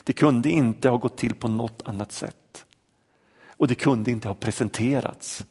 Det 0.03 0.13
kunde 0.13 0.49
inte 0.49 0.89
ha 0.89 0.97
gått 0.97 1.17
till 1.17 1.35
på 1.35 1.47
något 1.47 1.81
annat 1.85 2.11
sätt. 2.11 2.65
Och 3.47 3.67
det 3.67 3.75
kunde 3.75 4.11
inte 4.11 4.27
ha 4.27 4.35
presenterats 4.35 5.45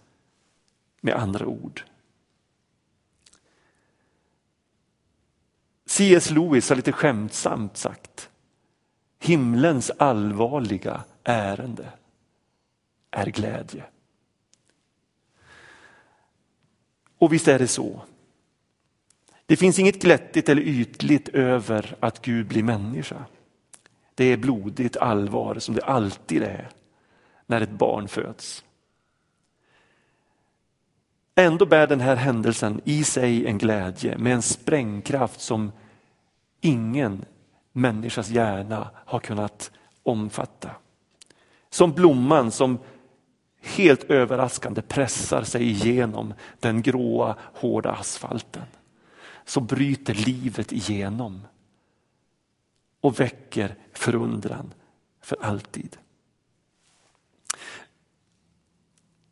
med 1.00 1.14
andra 1.14 1.46
ord. 1.46 1.82
C.S. 5.86 6.30
Lewis 6.30 6.68
har 6.68 6.76
lite 6.76 6.92
skämtsamt 6.92 7.76
sagt, 7.76 8.30
himlens 9.18 9.90
allvarliga 9.90 11.04
ärende 11.24 11.92
är 13.10 13.26
glädje. 13.26 13.84
Och 17.18 17.32
visst 17.32 17.48
är 17.48 17.58
det 17.58 17.68
så. 17.68 18.02
Det 19.46 19.56
finns 19.56 19.78
inget 19.78 20.02
glättigt 20.02 20.48
eller 20.48 20.62
ytligt 20.62 21.28
över 21.28 21.96
att 22.00 22.22
Gud 22.22 22.46
blir 22.46 22.62
människa. 22.62 23.24
Det 24.14 24.24
är 24.24 24.36
blodigt 24.36 24.96
allvar 24.96 25.58
som 25.58 25.74
det 25.74 25.84
alltid 25.84 26.42
är 26.42 26.68
när 27.46 27.60
ett 27.60 27.70
barn 27.70 28.08
föds. 28.08 28.64
Ändå 31.34 31.66
bär 31.66 31.86
den 31.86 32.00
här 32.00 32.16
händelsen 32.16 32.80
i 32.84 33.04
sig 33.04 33.46
en 33.46 33.58
glädje 33.58 34.18
med 34.18 34.32
en 34.32 34.42
sprängkraft 34.42 35.40
som 35.40 35.72
ingen 36.60 37.24
människas 37.72 38.28
hjärna 38.28 38.90
har 38.94 39.18
kunnat 39.18 39.70
omfatta. 40.02 40.70
Som 41.70 41.92
blomman 41.92 42.50
som 42.50 42.78
helt 43.62 44.04
överraskande 44.04 44.82
pressar 44.82 45.42
sig 45.42 45.62
igenom 45.62 46.34
den 46.60 46.82
gråa 46.82 47.36
hårda 47.54 47.92
asfalten 47.92 48.62
så 49.46 49.60
bryter 49.60 50.14
livet 50.14 50.72
igenom 50.72 51.46
och 53.00 53.20
väcker 53.20 53.76
förundran 53.92 54.74
för 55.20 55.36
alltid. 55.42 55.96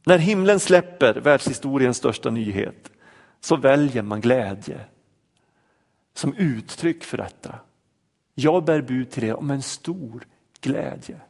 När 0.06 0.18
himlen 0.18 0.60
släpper 0.60 1.14
världshistoriens 1.14 1.96
största 1.96 2.30
nyhet 2.30 2.92
så 3.40 3.56
väljer 3.56 4.02
man 4.02 4.20
glädje 4.20 4.80
som 6.14 6.34
uttryck 6.34 7.04
för 7.04 7.16
detta. 7.16 7.58
Jag 8.34 8.64
bär 8.64 8.82
bud 8.82 9.10
till 9.10 9.24
er 9.24 9.34
om 9.34 9.50
en 9.50 9.62
stor 9.62 10.26
glädje. 10.60 11.20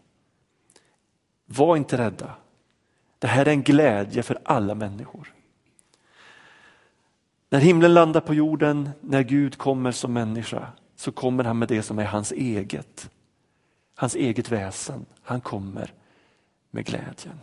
Var 1.47 1.77
inte 1.77 1.99
rädda. 1.99 2.35
Det 3.19 3.27
här 3.27 3.47
är 3.47 3.51
en 3.51 3.63
glädje 3.63 4.23
för 4.23 4.39
alla 4.45 4.75
människor. 4.75 5.35
När 7.55 7.61
himlen 7.61 7.95
landar 7.95 8.21
på 8.21 8.35
jorden, 8.35 8.91
när 9.01 9.23
Gud 9.23 9.59
kommer 9.59 9.93
som 9.93 10.13
människa, 10.13 10.67
så 10.97 11.13
kommer 11.13 11.45
han 11.45 11.59
med 11.59 11.69
det 11.69 11.83
som 11.83 11.99
är 11.99 12.05
hans 12.05 12.33
eget. 12.33 13.11
Hans 13.95 14.15
eget 14.15 14.53
väsen. 14.53 15.07
Han 15.23 15.41
kommer 15.41 15.93
med 16.71 16.87
glädjen. 16.87 17.41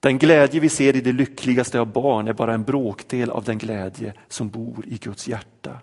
Den 0.00 0.18
glädje 0.18 0.60
vi 0.60 0.68
ser 0.68 0.96
i 0.96 1.00
det 1.00 1.12
lyckligaste 1.12 1.80
av 1.80 1.92
barn 1.92 2.28
är 2.28 2.32
bara 2.32 2.54
en 2.54 2.62
bråkdel 2.62 3.30
av 3.30 3.44
den 3.44 3.58
glädje 3.58 4.14
som 4.28 4.48
bor 4.48 4.84
i 4.86 4.98
Guds 4.98 5.28
hjärta. 5.28 5.80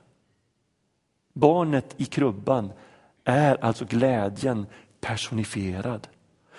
Barnet 1.34 1.95
i 1.97 2.06
krubban 2.06 2.71
är 3.23 3.63
alltså 3.63 3.86
glädjen 3.86 4.65
personifierad. 5.02 6.08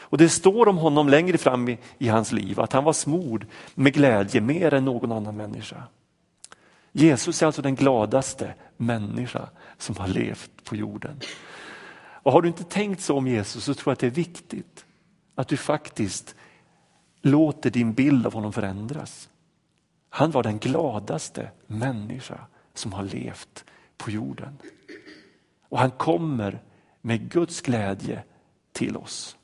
Och 0.05 0.19
Det 0.19 0.29
står 0.29 0.69
om 0.69 0.79
honom 0.79 1.09
längre 1.09 1.38
fram 1.38 1.69
i, 1.69 1.79
i 1.99 2.09
hans 2.09 2.33
liv 2.33 2.61
att 2.61 2.73
han 2.73 2.85
var 2.85 2.93
smord 2.93 3.47
med 3.75 3.95
glädje 3.95 4.40
mer 4.40 4.75
än 4.75 4.85
någon 4.85 5.12
annan 5.12 5.37
människa. 5.37 5.83
Jesus 6.93 7.43
är 7.43 7.47
alltså 7.47 7.62
den 7.62 7.75
gladaste 7.75 8.55
människa 8.77 9.49
som 9.79 9.97
har 9.97 10.09
levt 10.09 10.64
på 10.64 10.77
jorden. 10.77 11.21
Och 12.25 12.33
Har 12.33 12.43
du 12.43 12.49
inte 12.49 12.64
tänkt 12.64 13.03
så 13.03 13.17
om 13.17 13.27
Jesus 13.27 13.64
så 13.64 13.75
tror 13.75 13.90
jag 13.90 13.93
att 13.93 13.99
det 13.99 14.07
är 14.07 14.11
viktigt 14.11 14.85
att 15.35 15.49
du 15.49 15.57
faktiskt 15.57 16.35
låter 17.23 17.71
din 17.71 17.93
bild 17.93 18.27
av 18.27 18.35
honom 18.35 18.53
förändras. 18.53 19.29
Han 20.09 20.31
var 20.31 20.43
den 20.43 20.59
gladaste 20.59 21.51
människa 21.67 22.40
som 22.75 22.93
har 22.93 23.03
levt 23.03 23.64
på 23.97 24.11
jorden. 24.11 24.59
Och 25.69 25.79
han 25.79 25.90
kommer 25.90 26.62
med 27.01 27.31
Guds 27.31 27.61
glädje 27.61 28.23
till 28.73 28.97
oss. 28.97 29.37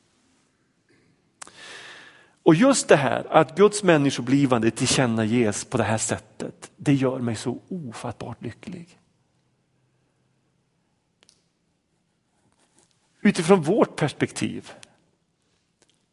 Och 2.42 2.54
just 2.54 2.88
det 2.88 2.96
här 2.96 3.26
att 3.30 3.56
Guds 3.56 3.82
människoblivande 3.82 4.70
tillkännages 4.70 5.64
på 5.64 5.76
det 5.76 5.84
här 5.84 5.98
sättet, 5.98 6.70
det 6.76 6.94
gör 6.94 7.18
mig 7.18 7.36
så 7.36 7.60
ofattbart 7.68 8.42
lycklig. 8.42 8.98
Utifrån 13.20 13.62
vårt 13.62 13.96
perspektiv 13.96 14.72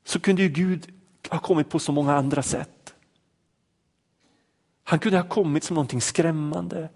så 0.04 0.20
kunde 0.20 0.42
ju 0.42 0.50
Gud 0.50 0.94
ha 1.30 1.40
kommit 1.40 1.70
på 1.70 1.80
så 1.80 1.92
många 1.92 2.16
andra 2.16 2.44
sätt. 2.44 2.96
Han 4.84 5.00
kunde 5.00 5.18
ha 5.18 5.28
kommit 5.28 5.63
som 5.63 5.74
någonting 5.74 6.02
skrämmande, 6.02 6.90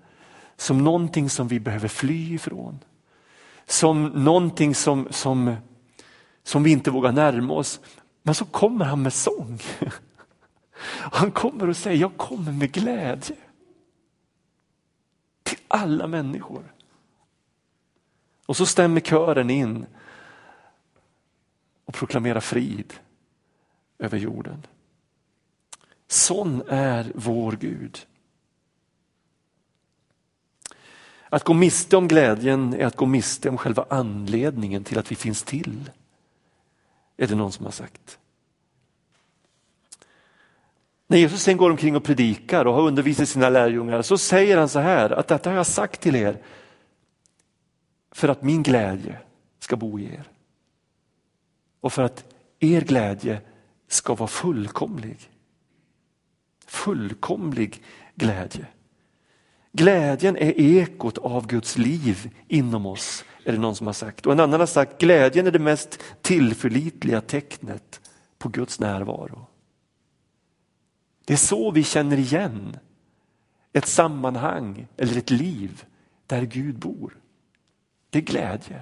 som 0.58 0.84
någonting 0.84 1.30
som 1.30 1.48
vi 1.48 1.60
behöver 1.60 1.88
fly 1.88 2.36
ifrån. 2.36 2.80
Som 3.66 4.06
någonting 4.06 4.76
som, 4.76 5.08
som, 5.12 5.56
som 6.44 6.64
vi 6.64 6.72
inte 6.72 6.92
vågar 6.92 7.12
närma 7.12 7.54
oss. 7.54 7.80
Men 8.24 8.36
så 8.36 8.46
kommer 8.46 8.86
han 8.86 9.02
med 9.02 9.14
sång. 9.14 9.60
Han 11.12 11.32
kommer 11.32 11.70
och 11.70 11.78
säger, 11.78 11.98
jag 11.98 12.18
kommer 12.18 12.52
med 12.52 12.72
glädje. 12.72 13.36
Till 15.44 15.58
alla 15.68 16.08
människor. 16.08 16.74
Och 18.46 18.58
så 18.58 18.66
stämmer 18.66 19.02
kören 19.02 19.50
in 19.50 19.86
och 21.86 21.94
proklamerar 21.94 22.40
frid 22.40 22.94
över 24.00 24.18
jorden. 24.18 24.68
Sån 26.08 26.62
är 26.68 27.12
vår 27.16 27.52
Gud. 27.52 28.08
Att 31.30 31.44
gå 31.44 31.54
miste 31.54 31.98
om 31.98 32.08
glädjen 32.08 32.74
är 32.74 32.86
att 32.86 32.96
gå 32.96 33.06
miste 33.06 33.50
om 33.50 33.58
själva 33.58 33.86
anledningen 33.90 34.84
till 34.84 35.00
att 35.00 35.12
vi 35.12 35.16
finns 35.16 35.44
till 35.44 35.92
är 37.22 37.28
det 37.28 37.36
någon 37.36 37.52
som 37.52 37.66
har 37.66 37.72
sagt. 37.72 38.20
När 41.08 41.18
Jesus 41.18 41.42
sen 41.42 41.58
går 41.58 41.70
omkring 41.70 41.96
och 41.96 42.04
predikar 42.04 42.66
och 42.66 42.74
har 42.74 42.82
undervisat 42.82 43.30
sina 43.30 43.50
lärjungar 43.50 44.02
så 44.02 44.18
säger 44.18 44.58
han 44.58 44.70
så 44.70 44.80
här 44.80 45.10
att 45.10 45.28
detta 45.28 45.50
har 45.50 45.58
jag 45.58 45.68
sagt 45.68 46.02
till 46.02 46.16
er 46.16 46.42
för 48.12 48.28
att 48.28 48.44
min 48.44 48.64
glädje 48.64 49.18
ska 49.60 49.76
bo 49.76 50.00
i 50.00 50.06
er. 50.06 50.24
Och 51.82 51.94
för 51.94 52.04
att 52.04 52.26
er 52.60 52.82
glädje 52.82 53.42
ska 53.88 54.16
vara 54.16 54.28
fullkomlig. 54.28 55.18
Fullkomlig 56.66 57.84
glädje. 58.16 58.68
Glädjen 59.72 60.38
är 60.38 60.60
ekot 60.60 61.18
av 61.18 61.48
Guds 61.48 61.78
liv 61.78 62.30
inom 62.48 62.86
oss 62.86 63.26
är 63.44 63.52
det 63.52 63.58
någon 63.58 63.76
som 63.76 63.88
har 63.88 63.94
sagt. 63.94 64.26
Och 64.26 64.32
en 64.32 64.40
annan 64.40 64.60
har 64.60 64.68
sagt 64.68 65.02
glädjen 65.02 65.48
är 65.48 65.52
det 65.52 65.60
mest 65.60 66.00
tillförlitliga 66.22 67.22
tecknet 67.22 68.02
på 68.38 68.50
Guds 68.50 68.80
närvaro. 68.80 69.48
Det 71.26 71.34
är 71.34 71.38
så 71.38 71.72
vi 71.72 71.84
känner 71.84 72.18
igen 72.18 72.78
ett 73.74 73.88
sammanhang 73.88 74.88
eller 74.98 75.18
ett 75.18 75.30
liv 75.30 75.86
där 76.28 76.42
Gud 76.42 76.80
bor. 76.80 77.18
Det 78.10 78.20
är 78.20 78.24
glädje. 78.24 78.82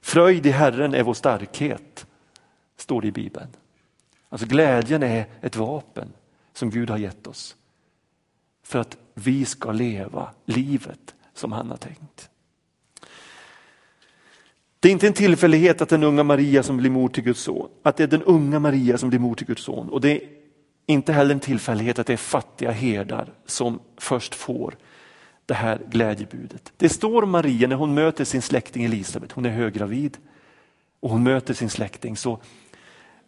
Fröjd 0.00 0.46
i 0.46 0.50
Herren 0.50 0.94
är 0.94 1.02
vår 1.02 1.14
starkhet, 1.14 2.06
står 2.76 3.00
det 3.00 3.08
i 3.08 3.12
Bibeln. 3.12 3.48
Alltså 4.28 4.46
glädjen 4.46 5.02
är 5.02 5.26
ett 5.40 5.56
vapen 5.56 6.12
som 6.52 6.70
Gud 6.70 6.90
har 6.90 6.98
gett 6.98 7.26
oss 7.26 7.56
för 8.70 8.78
att 8.78 8.96
vi 9.14 9.44
ska 9.44 9.72
leva 9.72 10.30
livet 10.44 11.14
som 11.34 11.52
han 11.52 11.70
har 11.70 11.76
tänkt. 11.76 12.30
Det 14.80 14.88
är 14.88 14.92
inte 14.92 15.06
en 15.06 15.12
tillfällighet 15.12 15.82
att 15.82 15.88
den 15.88 16.02
unga 16.02 16.22
Maria 16.22 16.62
som 16.62 16.76
blir 16.76 16.90
mor 16.90 17.08
till 17.08 17.24
Guds 17.24 17.40
son, 17.40 17.68
att 17.82 17.96
det 17.96 18.02
är 18.02 18.08
den 18.08 18.22
unga 18.22 18.58
Maria 18.58 18.98
som 18.98 19.08
blir 19.08 19.18
mor 19.18 19.34
till 19.34 19.46
Guds 19.46 19.62
son. 19.62 19.88
Och 19.88 20.00
det 20.00 20.10
är 20.10 20.28
inte 20.86 21.12
heller 21.12 21.34
en 21.34 21.40
tillfällighet 21.40 21.98
att 21.98 22.06
det 22.06 22.12
är 22.12 22.16
fattiga 22.16 22.70
herdar 22.70 23.32
som 23.46 23.80
först 23.96 24.34
får 24.34 24.76
det 25.46 25.54
här 25.54 25.80
glädjebudet. 25.90 26.72
Det 26.76 26.88
står 26.88 27.22
om 27.22 27.30
Maria 27.30 27.68
när 27.68 27.76
hon 27.76 27.94
möter 27.94 28.24
sin 28.24 28.42
släkting 28.42 28.84
Elisabet, 28.84 29.32
hon 29.32 29.46
är 29.46 29.50
höggravid 29.50 30.18
och 31.00 31.10
hon 31.10 31.22
möter 31.22 31.54
sin 31.54 31.70
släkting 31.70 32.16
så, 32.16 32.40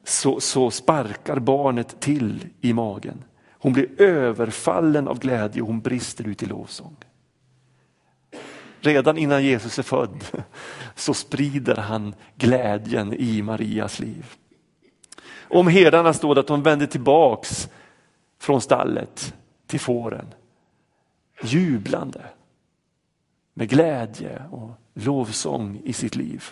så, 0.05 0.41
så 0.41 0.71
sparkar 0.71 1.39
barnet 1.39 2.01
till 2.01 2.47
i 2.61 2.73
magen. 2.73 3.25
Hon 3.63 3.73
blir 3.73 4.01
överfallen 4.01 5.09
av 5.09 5.19
glädje 5.19 5.63
och 5.63 5.69
hon 5.69 5.81
brister 5.81 6.29
ut 6.29 6.43
i 6.43 6.47
lovsång. 6.47 6.97
Redan 8.81 9.19
innan 9.19 9.45
Jesus 9.45 9.79
är 9.79 9.83
född 9.83 10.25
så 10.95 11.15
sprider 11.15 11.77
han 11.77 12.15
glädjen 12.37 13.13
i 13.13 13.43
Marias 13.43 13.99
liv. 14.01 14.27
Om 15.41 15.67
herdarna 15.67 16.13
står 16.13 16.35
det 16.35 16.41
att 16.41 16.47
de 16.47 16.63
vände 16.63 16.87
tillbaks 16.87 17.69
från 18.39 18.61
stallet 18.61 19.35
till 19.67 19.81
fåren. 19.81 20.27
Jublande. 21.43 22.25
Med 23.55 23.69
glädje 23.69 24.43
och 24.51 24.71
lovsång 24.95 25.81
i 25.85 25.93
sitt 25.93 26.17
liv. 26.17 26.45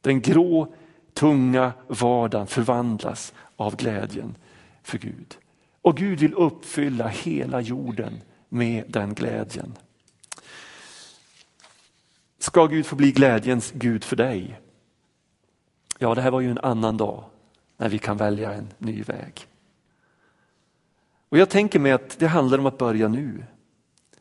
Den 0.00 0.20
grå, 0.20 0.74
tunga 1.14 1.72
vardagen 1.88 2.46
förvandlas 2.46 3.34
av 3.56 3.76
glädjen 3.76 4.34
för 4.84 4.98
Gud. 4.98 5.36
Och 5.82 5.96
Gud 5.96 6.18
vill 6.18 6.34
uppfylla 6.34 7.08
hela 7.08 7.60
jorden 7.60 8.20
med 8.48 8.84
den 8.88 9.14
glädjen. 9.14 9.74
Ska 12.38 12.66
Gud 12.66 12.86
få 12.86 12.96
bli 12.96 13.12
glädjens 13.12 13.72
Gud 13.72 14.04
för 14.04 14.16
dig? 14.16 14.60
Ja, 15.98 16.14
det 16.14 16.22
här 16.22 16.30
var 16.30 16.40
ju 16.40 16.50
en 16.50 16.58
annan 16.58 16.96
dag 16.96 17.24
när 17.76 17.88
vi 17.88 17.98
kan 17.98 18.16
välja 18.16 18.52
en 18.52 18.68
ny 18.78 19.02
väg. 19.02 19.46
Och 21.28 21.38
Jag 21.38 21.50
tänker 21.50 21.78
mig 21.78 21.92
att 21.92 22.18
det 22.18 22.26
handlar 22.26 22.58
om 22.58 22.66
att 22.66 22.78
börja 22.78 23.08
nu. 23.08 23.44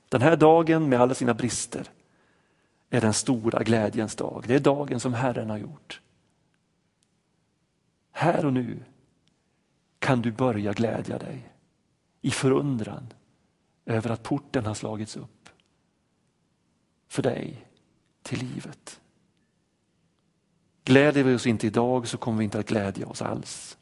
Den 0.10 0.22
här 0.22 0.36
dagen 0.36 0.90
med 0.90 1.02
alla 1.02 1.14
sina 1.14 1.34
brister 1.34 1.90
är 2.90 3.02
den 3.02 3.14
stora 3.14 3.64
glädjens 3.64 4.16
dag. 4.16 4.44
Det 4.48 4.56
är 4.56 4.60
dagen 4.60 5.00
som 5.00 5.14
Herren 5.14 5.50
har 5.50 5.58
gjort. 5.58 6.02
Här 8.12 8.46
och 8.46 8.54
nu 8.54 8.80
kan 10.04 10.22
du 10.22 10.32
börja 10.32 10.74
glädja 10.74 11.18
dig 11.18 11.50
i 12.22 12.32
förundran 12.32 13.14
över 13.86 14.10
att 14.10 14.24
porten 14.24 14.66
har 14.66 14.74
slagits 14.74 15.18
upp 15.18 15.50
för 17.08 17.24
dig 17.24 17.66
till 18.22 18.40
livet. 18.40 19.02
Gläder 20.84 21.24
vi 21.24 21.36
oss 21.36 21.48
inte 21.48 21.68
idag 21.68 22.08
så 22.08 22.18
kommer 22.18 22.38
vi 22.38 22.44
inte 22.44 22.60
att 22.60 22.68
glädja 22.68 23.08
oss 23.08 23.22
alls. 23.22 23.78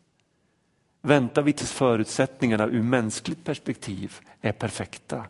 Väntar 1.01 1.41
vi 1.41 1.53
tills 1.53 1.71
förutsättningarna 1.71 2.65
ur 2.65 2.83
mänskligt 2.83 3.43
perspektiv 3.43 4.19
är 4.41 4.51
perfekta 4.51 5.25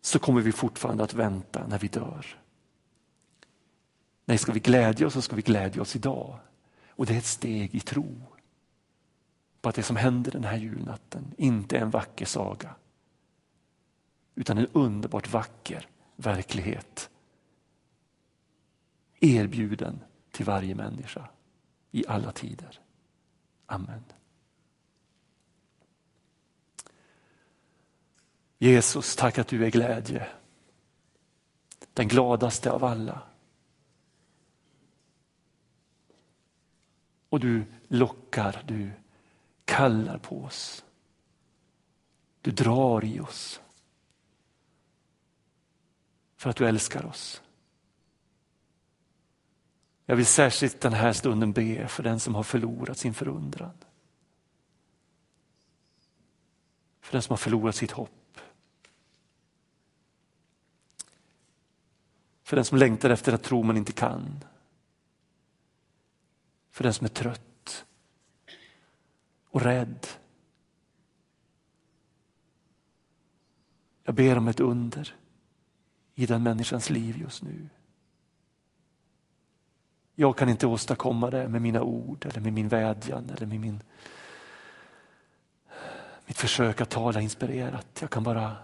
så 0.00 0.18
kommer 0.18 0.40
vi 0.40 0.52
fortfarande 0.52 1.04
att 1.04 1.14
vänta 1.14 1.66
när 1.66 1.78
vi 1.78 1.88
dör. 1.88 2.26
Nej, 4.24 4.38
ska 4.38 4.52
vi 4.52 4.60
glädja 4.60 5.06
oss 5.06 5.12
så 5.12 5.22
ska 5.22 5.36
vi 5.36 5.42
glädja 5.42 5.82
oss 5.82 5.96
idag. 5.96 6.38
Och 6.90 7.06
det 7.06 7.14
är 7.14 7.18
ett 7.18 7.24
steg 7.24 7.74
i 7.74 7.80
tro. 7.80 8.37
På 9.60 9.68
att 9.68 9.74
det 9.74 9.82
som 9.82 9.96
händer 9.96 10.30
den 10.30 10.44
här 10.44 10.56
julnatten 10.56 11.34
inte 11.36 11.76
är 11.76 11.80
en 11.80 11.90
vacker 11.90 12.26
saga. 12.26 12.74
Utan 14.34 14.58
en 14.58 14.66
underbart 14.72 15.28
vacker 15.28 15.88
verklighet. 16.16 17.10
Erbjuden 19.20 20.00
till 20.30 20.44
varje 20.44 20.74
människa 20.74 21.28
i 21.90 22.04
alla 22.08 22.32
tider. 22.32 22.80
Amen. 23.66 24.04
Jesus, 28.58 29.16
tack 29.16 29.38
att 29.38 29.48
du 29.48 29.64
är 29.64 29.70
glädje. 29.70 30.28
Den 31.92 32.08
gladaste 32.08 32.70
av 32.70 32.84
alla. 32.84 33.22
Och 37.28 37.40
du 37.40 37.64
lockar, 37.88 38.62
du 38.66 38.90
kallar 39.68 40.18
på 40.18 40.44
oss. 40.44 40.84
Du 42.40 42.50
drar 42.50 43.04
i 43.04 43.20
oss. 43.20 43.60
För 46.36 46.50
att 46.50 46.56
du 46.56 46.68
älskar 46.68 47.06
oss. 47.06 47.42
Jag 50.06 50.16
vill 50.16 50.26
särskilt 50.26 50.80
den 50.80 50.92
här 50.92 51.12
stunden 51.12 51.52
be 51.52 51.88
för 51.88 52.02
den 52.02 52.20
som 52.20 52.34
har 52.34 52.42
förlorat 52.42 52.98
sin 52.98 53.14
förundran. 53.14 53.76
För 57.00 57.12
den 57.12 57.22
som 57.22 57.32
har 57.32 57.38
förlorat 57.38 57.76
sitt 57.76 57.90
hopp. 57.90 58.40
För 62.42 62.56
den 62.56 62.64
som 62.64 62.78
längtar 62.78 63.10
efter 63.10 63.32
att 63.32 63.42
tro 63.42 63.62
men 63.62 63.76
inte 63.76 63.92
kan. 63.92 64.44
För 66.70 66.84
den 66.84 66.94
som 66.94 67.04
är 67.04 67.08
trött 67.08 67.47
och 69.58 69.64
rädd. 69.64 70.06
Jag 74.04 74.14
ber 74.14 74.38
om 74.38 74.48
ett 74.48 74.60
under 74.60 75.14
i 76.14 76.26
den 76.26 76.42
människans 76.42 76.90
liv 76.90 77.16
just 77.18 77.42
nu. 77.42 77.68
Jag 80.14 80.36
kan 80.36 80.48
inte 80.48 80.66
åstadkomma 80.66 81.30
det 81.30 81.48
med 81.48 81.62
mina 81.62 81.82
ord 81.82 82.26
eller 82.26 82.40
med 82.40 82.52
min 82.52 82.68
vädjan 82.68 83.30
eller 83.30 83.46
med 83.46 83.60
min, 83.60 83.82
mitt 86.26 86.38
försök 86.38 86.80
att 86.80 86.90
tala 86.90 87.20
inspirerat. 87.20 87.98
Jag 88.00 88.10
kan 88.10 88.22
bara 88.22 88.56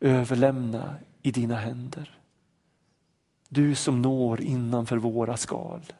överlämna 0.00 0.96
i 1.22 1.30
dina 1.30 1.56
händer. 1.56 2.18
Du 3.48 3.74
som 3.74 4.02
når 4.02 4.40
innanför 4.40 4.96
våra 4.96 5.36
skal. 5.36 5.92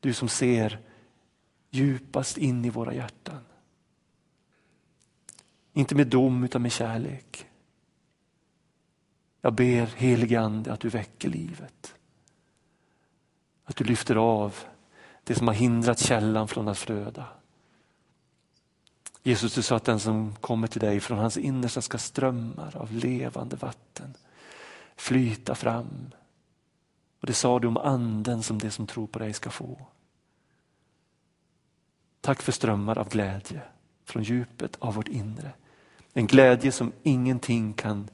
Du 0.00 0.12
som 0.12 0.28
ser 0.28 0.89
djupast 1.70 2.38
in 2.38 2.64
i 2.64 2.70
våra 2.70 2.94
hjärtan. 2.94 3.40
Inte 5.72 5.94
med 5.94 6.06
dom 6.06 6.44
utan 6.44 6.62
med 6.62 6.72
kärlek. 6.72 7.46
Jag 9.40 9.54
ber 9.54 9.86
helige 9.86 10.40
Ande 10.40 10.72
att 10.72 10.80
du 10.80 10.88
väcker 10.88 11.28
livet. 11.28 11.94
Att 13.64 13.76
du 13.76 13.84
lyfter 13.84 14.16
av 14.16 14.54
det 15.24 15.34
som 15.34 15.46
har 15.46 15.54
hindrat 15.54 15.98
källan 15.98 16.48
från 16.48 16.68
att 16.68 16.78
flöda. 16.78 17.26
Jesus, 19.22 19.54
du 19.54 19.62
sa 19.62 19.76
att 19.76 19.84
den 19.84 20.00
som 20.00 20.34
kommer 20.36 20.66
till 20.66 20.80
dig 20.80 21.00
från 21.00 21.18
hans 21.18 21.36
innersta 21.36 21.82
ska 21.82 21.98
strömmar 21.98 22.76
av 22.76 22.92
levande 22.92 23.56
vatten 23.56 24.14
flyta 24.96 25.54
fram. 25.54 26.10
Och 27.20 27.26
det 27.26 27.34
sa 27.34 27.58
du 27.58 27.68
om 27.68 27.76
anden 27.76 28.42
som 28.42 28.58
det 28.58 28.70
som 28.70 28.86
tror 28.86 29.06
på 29.06 29.18
dig 29.18 29.32
ska 29.32 29.50
få. 29.50 29.86
Tack 32.20 32.42
för 32.42 32.52
strömmar 32.52 32.98
av 32.98 33.08
glädje 33.08 33.62
från 34.04 34.22
djupet 34.22 34.76
av 34.78 34.94
vårt 34.94 35.08
inre. 35.08 35.52
En 36.12 36.26
glädje 36.26 36.72
som 36.72 36.92
ingenting 37.02 37.72
kan 37.72 38.08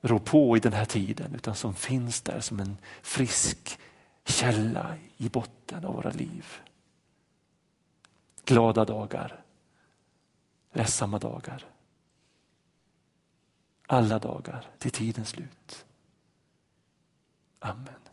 rå 0.00 0.18
på 0.18 0.56
i 0.56 0.60
den 0.60 0.72
här 0.72 0.84
tiden 0.84 1.34
utan 1.34 1.54
som 1.54 1.74
finns 1.74 2.20
där 2.20 2.40
som 2.40 2.60
en 2.60 2.76
frisk 3.02 3.78
källa 4.24 4.96
i 5.16 5.28
botten 5.28 5.84
av 5.84 5.94
våra 5.94 6.10
liv. 6.10 6.46
Glada 8.44 8.84
dagar, 8.84 9.44
ledsamma 10.72 11.18
dagar. 11.18 11.64
Alla 13.86 14.18
dagar 14.18 14.66
till 14.78 14.90
tidens 14.90 15.28
slut. 15.28 15.84
Amen. 17.58 18.07